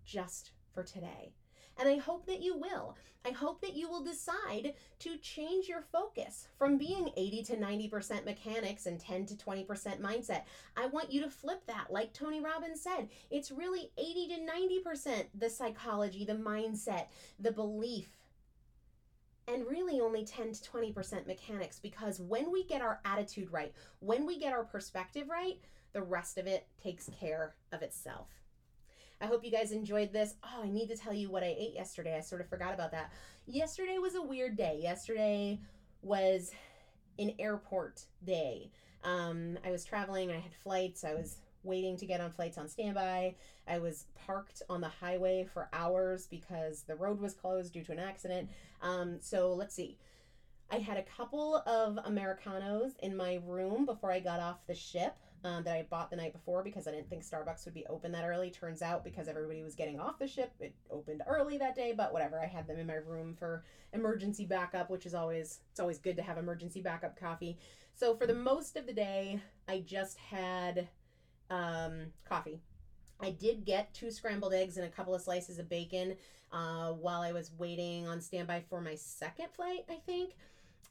just 0.05 0.51
for 0.73 0.83
today. 0.83 1.33
And 1.79 1.87
I 1.87 1.97
hope 1.97 2.25
that 2.27 2.41
you 2.41 2.57
will. 2.57 2.95
I 3.25 3.31
hope 3.31 3.61
that 3.61 3.75
you 3.75 3.87
will 3.89 4.03
decide 4.03 4.73
to 4.99 5.17
change 5.17 5.67
your 5.67 5.81
focus 5.81 6.47
from 6.57 6.77
being 6.77 7.11
80 7.15 7.43
to 7.43 7.55
90% 7.55 8.25
mechanics 8.25 8.87
and 8.87 8.99
10 8.99 9.27
to 9.27 9.35
20% 9.35 9.65
mindset. 10.01 10.41
I 10.75 10.87
want 10.87 11.11
you 11.11 11.21
to 11.23 11.29
flip 11.29 11.61
that. 11.67 11.87
Like 11.91 12.13
Tony 12.13 12.41
Robbins 12.41 12.81
said, 12.81 13.09
it's 13.29 13.51
really 13.51 13.91
80 13.97 14.27
to 14.27 14.89
90% 14.89 15.25
the 15.37 15.49
psychology, 15.49 16.25
the 16.25 16.33
mindset, 16.33 17.05
the 17.39 17.51
belief, 17.51 18.17
and 19.47 19.65
really 19.67 19.99
only 19.99 20.23
10 20.23 20.53
to 20.53 20.69
20% 20.69 21.27
mechanics 21.27 21.79
because 21.79 22.19
when 22.19 22.51
we 22.51 22.63
get 22.63 22.81
our 22.81 22.99
attitude 23.05 23.51
right, 23.51 23.73
when 23.99 24.25
we 24.25 24.39
get 24.39 24.53
our 24.53 24.63
perspective 24.63 25.27
right, 25.29 25.59
the 25.93 26.01
rest 26.01 26.37
of 26.37 26.47
it 26.47 26.67
takes 26.81 27.09
care 27.19 27.55
of 27.71 27.81
itself. 27.81 28.29
I 29.19 29.25
hope 29.27 29.45
you 29.45 29.51
guys 29.51 29.71
enjoyed 29.71 30.11
this. 30.11 30.35
Oh, 30.43 30.63
I 30.63 30.69
need 30.69 30.89
to 30.89 30.97
tell 30.97 31.13
you 31.13 31.29
what 31.29 31.43
I 31.43 31.55
ate 31.57 31.75
yesterday. 31.75 32.17
I 32.17 32.21
sort 32.21 32.41
of 32.41 32.49
forgot 32.49 32.73
about 32.73 32.91
that. 32.91 33.11
Yesterday 33.45 33.97
was 33.99 34.15
a 34.15 34.21
weird 34.21 34.57
day. 34.57 34.79
Yesterday 34.81 35.59
was 36.01 36.51
an 37.19 37.33
airport 37.37 38.05
day. 38.25 38.71
Um, 39.03 39.57
I 39.65 39.71
was 39.71 39.85
traveling, 39.85 40.31
I 40.31 40.39
had 40.39 40.53
flights, 40.53 41.03
I 41.03 41.13
was 41.13 41.37
waiting 41.63 41.97
to 41.97 42.05
get 42.05 42.21
on 42.21 42.31
flights 42.31 42.57
on 42.57 42.67
standby. 42.67 43.35
I 43.67 43.79
was 43.79 44.05
parked 44.25 44.61
on 44.69 44.81
the 44.81 44.89
highway 44.89 45.47
for 45.53 45.69
hours 45.73 46.27
because 46.27 46.83
the 46.83 46.95
road 46.95 47.19
was 47.19 47.33
closed 47.33 47.73
due 47.73 47.83
to 47.83 47.91
an 47.91 47.99
accident. 47.99 48.49
Um, 48.81 49.17
so 49.21 49.53
let's 49.53 49.75
see. 49.75 49.97
I 50.71 50.77
had 50.77 50.97
a 50.97 51.03
couple 51.03 51.57
of 51.65 51.99
Americanos 52.05 52.93
in 53.03 53.15
my 53.15 53.41
room 53.45 53.85
before 53.85 54.11
I 54.11 54.21
got 54.21 54.39
off 54.39 54.65
the 54.67 54.75
ship 54.75 55.17
um, 55.43 55.63
that 55.63 55.75
I 55.75 55.85
bought 55.89 56.09
the 56.09 56.15
night 56.15 56.33
before 56.33 56.63
because 56.63 56.87
I 56.87 56.91
didn't 56.91 57.09
think 57.09 57.23
Starbucks 57.23 57.65
would 57.65 57.73
be 57.73 57.85
open 57.87 58.11
that 58.11 58.25
early. 58.25 58.51
Turns 58.51 58.81
out, 58.81 59.03
because 59.03 59.27
everybody 59.27 59.63
was 59.63 59.75
getting 59.75 59.99
off 59.99 60.19
the 60.19 60.27
ship, 60.27 60.51
it 60.59 60.73
opened 60.89 61.23
early 61.27 61.57
that 61.57 61.75
day. 61.75 61.93
But 61.95 62.13
whatever, 62.13 62.39
I 62.39 62.45
had 62.45 62.67
them 62.67 62.79
in 62.79 62.87
my 62.87 62.95
room 62.95 63.35
for 63.37 63.63
emergency 63.93 64.45
backup, 64.45 64.89
which 64.89 65.05
is 65.05 65.13
always 65.13 65.59
it's 65.71 65.79
always 65.79 65.97
good 65.97 66.15
to 66.17 66.21
have 66.21 66.37
emergency 66.37 66.81
backup 66.81 67.19
coffee. 67.19 67.57
So 67.95 68.15
for 68.15 68.27
the 68.27 68.35
most 68.35 68.77
of 68.77 68.85
the 68.85 68.93
day, 68.93 69.41
I 69.67 69.79
just 69.79 70.17
had 70.17 70.87
um, 71.51 72.07
coffee. 72.27 72.59
I 73.19 73.29
did 73.29 73.65
get 73.65 73.93
two 73.93 74.09
scrambled 74.09 74.53
eggs 74.53 74.77
and 74.77 74.85
a 74.87 74.89
couple 74.89 75.13
of 75.13 75.21
slices 75.21 75.59
of 75.59 75.69
bacon 75.69 76.15
uh, 76.51 76.93
while 76.93 77.21
I 77.21 77.31
was 77.31 77.51
waiting 77.57 78.07
on 78.07 78.19
standby 78.19 78.63
for 78.67 78.81
my 78.81 78.95
second 78.95 79.47
flight, 79.55 79.85
I 79.89 79.97
think. 80.05 80.33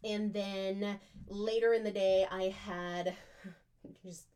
And 0.04 0.32
then 0.32 0.98
later 1.26 1.74
in 1.74 1.82
the 1.82 1.90
day, 1.90 2.26
I 2.30 2.54
had 2.64 3.16
just 4.04 4.26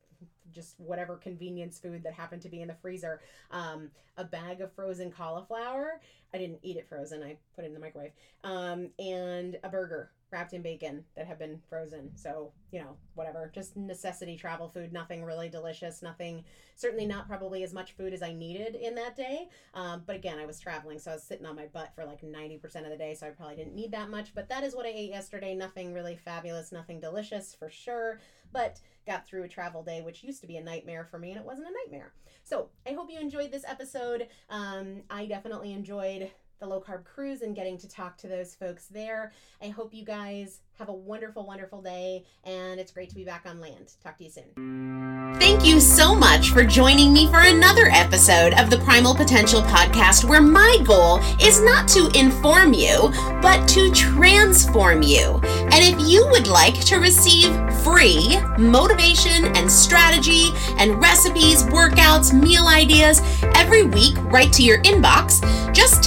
just 0.53 0.79
whatever 0.79 1.17
convenience 1.17 1.81
food 1.81 2.05
that 2.05 2.13
happened 2.13 2.41
to 2.43 2.49
be 2.49 2.63
in 2.63 2.69
the 2.69 2.75
freezer. 2.75 3.21
Um, 3.51 3.91
a 4.17 4.25
bag 4.25 4.61
of 4.61 4.73
frozen 4.73 5.11
cauliflower. 5.11 6.01
I 6.33 6.39
didn't 6.39 6.61
eat 6.63 6.77
it 6.77 6.89
frozen. 6.89 7.25
I 7.25 7.37
put 7.57 7.65
it 7.65 7.69
in 7.69 7.75
the 7.75 7.81
microwave. 7.81 8.13
Um, 8.45 8.91
and 9.01 9.59
a 9.65 9.69
burger 9.69 10.13
wrapped 10.35 10.53
in 10.53 10.63
bacon 10.63 11.05
that 11.15 11.29
have 11.29 11.39
been 11.39 11.61
frozen. 11.69 12.11
So, 12.17 12.51
you 12.73 12.81
know, 12.81 12.97
whatever, 13.15 13.53
just 13.55 13.77
necessity 13.77 14.37
travel 14.37 14.69
food, 14.69 14.93
nothing 14.93 15.23
really 15.23 15.49
delicious, 15.49 16.03
nothing, 16.03 16.43
certainly 16.75 17.07
not 17.07 17.29
probably 17.29 17.63
as 17.63 17.73
much 17.73 17.93
food 17.93 18.13
as 18.13 18.21
I 18.21 18.33
needed 18.33 18.75
in 18.75 18.97
that 18.97 19.17
day. 19.17 19.47
Um, 19.75 20.03
but 20.05 20.17
again, 20.17 20.41
I 20.41 20.45
was 20.45 20.59
traveling, 20.59 20.99
so 20.99 21.13
I 21.13 21.15
was 21.15 21.23
sitting 21.23 21.47
on 21.47 21.55
my 21.55 21.67
butt 21.67 21.93
for 21.95 22.05
like 22.05 22.23
90% 22.23 22.65
of 22.65 22.91
the 22.91 22.97
day, 22.97 23.15
so 23.15 23.29
I 23.29 23.31
probably 23.31 23.55
didn't 23.55 23.77
need 23.77 23.93
that 23.93 24.11
much. 24.11 24.35
But 24.35 24.49
that 24.49 24.65
is 24.65 24.75
what 24.75 24.87
I 24.87 24.93
ate 24.93 25.11
yesterday. 25.11 25.55
Nothing 25.55 25.95
really 25.95 26.17
fabulous, 26.17 26.73
nothing 26.73 26.99
delicious 26.99 27.55
for 27.55 27.71
sure, 27.71 28.19
but 28.53 28.81
got 29.07 29.29
through 29.29 29.45
a 29.45 29.49
travel 29.49 29.85
day, 29.85 30.03
which 30.03 30.25
used 30.25 30.41
to 30.41 30.49
be 30.49 30.57
a 30.57 30.65
nightmare 30.65 31.05
for 31.09 31.19
me, 31.21 31.31
and 31.31 31.39
it 31.39 31.47
wasn't 31.47 31.69
a 31.69 31.73
nightmare. 31.85 32.13
So 32.43 32.71
I 32.89 32.93
hope 32.95 33.09
you 33.09 33.21
enjoyed 33.21 33.53
this 33.53 33.65
episode. 33.67 34.27
Um, 34.51 35.03
I 35.11 35.27
definitely 35.27 35.73
enjoyed 35.73 36.33
the 36.61 36.67
low 36.67 36.81
carb 36.81 37.05
cruise 37.05 37.43
and 37.43 37.55
getting 37.55 37.79
to 37.79 37.89
talk 37.89 38.17
to 38.19 38.29
those 38.29 38.55
folks 38.55 38.87
there. 38.87 39.33
I 39.63 39.69
hope 39.69 39.95
you 39.95 40.05
guys 40.05 40.61
have 40.79 40.89
a 40.89 40.93
wonderful, 40.93 41.47
wonderful 41.47 41.81
day, 41.81 42.25
and 42.43 42.81
it's 42.81 42.91
great 42.91 43.09
to 43.09 43.15
be 43.15 43.25
back 43.25 43.45
on 43.47 43.61
land. 43.61 43.93
Talk 44.03 44.19
to 44.19 44.25
you 44.25 44.31
soon. 44.31 45.35
Thank 45.39 45.65
you 45.65 45.79
so 45.79 46.15
much 46.15 46.51
for 46.51 46.65
joining 46.65 47.13
me 47.13 47.29
for 47.29 47.41
another 47.41 47.89
episode 47.93 48.55
of 48.55 48.71
the 48.71 48.79
Primal 48.79 49.15
Potential 49.15 49.63
Podcast, 49.63 50.29
where 50.29 50.41
my 50.41 50.79
goal 50.85 51.21
is 51.41 51.61
not 51.61 51.89
to 51.89 52.11
inform 52.19 52.73
you, 52.73 53.13
but 53.41 53.69
to 53.69 53.91
transform 53.93 55.03
you. 55.03 55.41
And 55.45 55.75
if 55.75 56.09
you 56.09 56.27
would 56.31 56.49
like 56.49 56.81
to 56.87 56.99
receive 56.99 57.53
free 57.83 58.39
motivation 58.59 59.57
and 59.57 59.71
strategy 59.71 60.51
and 60.79 61.01
recipes, 61.01 61.63
workouts, 61.65 62.33
meal 62.33 62.67
ideas 62.67 63.21
every 63.55 63.85
week 63.85 64.17
right 64.25 64.53
to 64.53 64.63
your 64.63 64.79
inbox, 64.83 65.41
just 65.73 66.03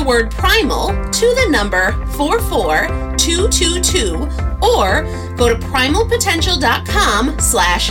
the 0.00 0.06
word 0.06 0.30
primal 0.30 0.86
to 1.10 1.34
the 1.34 1.46
number 1.50 1.92
44222 2.16 4.14
or 4.62 5.02
go 5.36 5.48
to 5.48 5.56
primalpotential.com 5.66 7.38
slash 7.38 7.90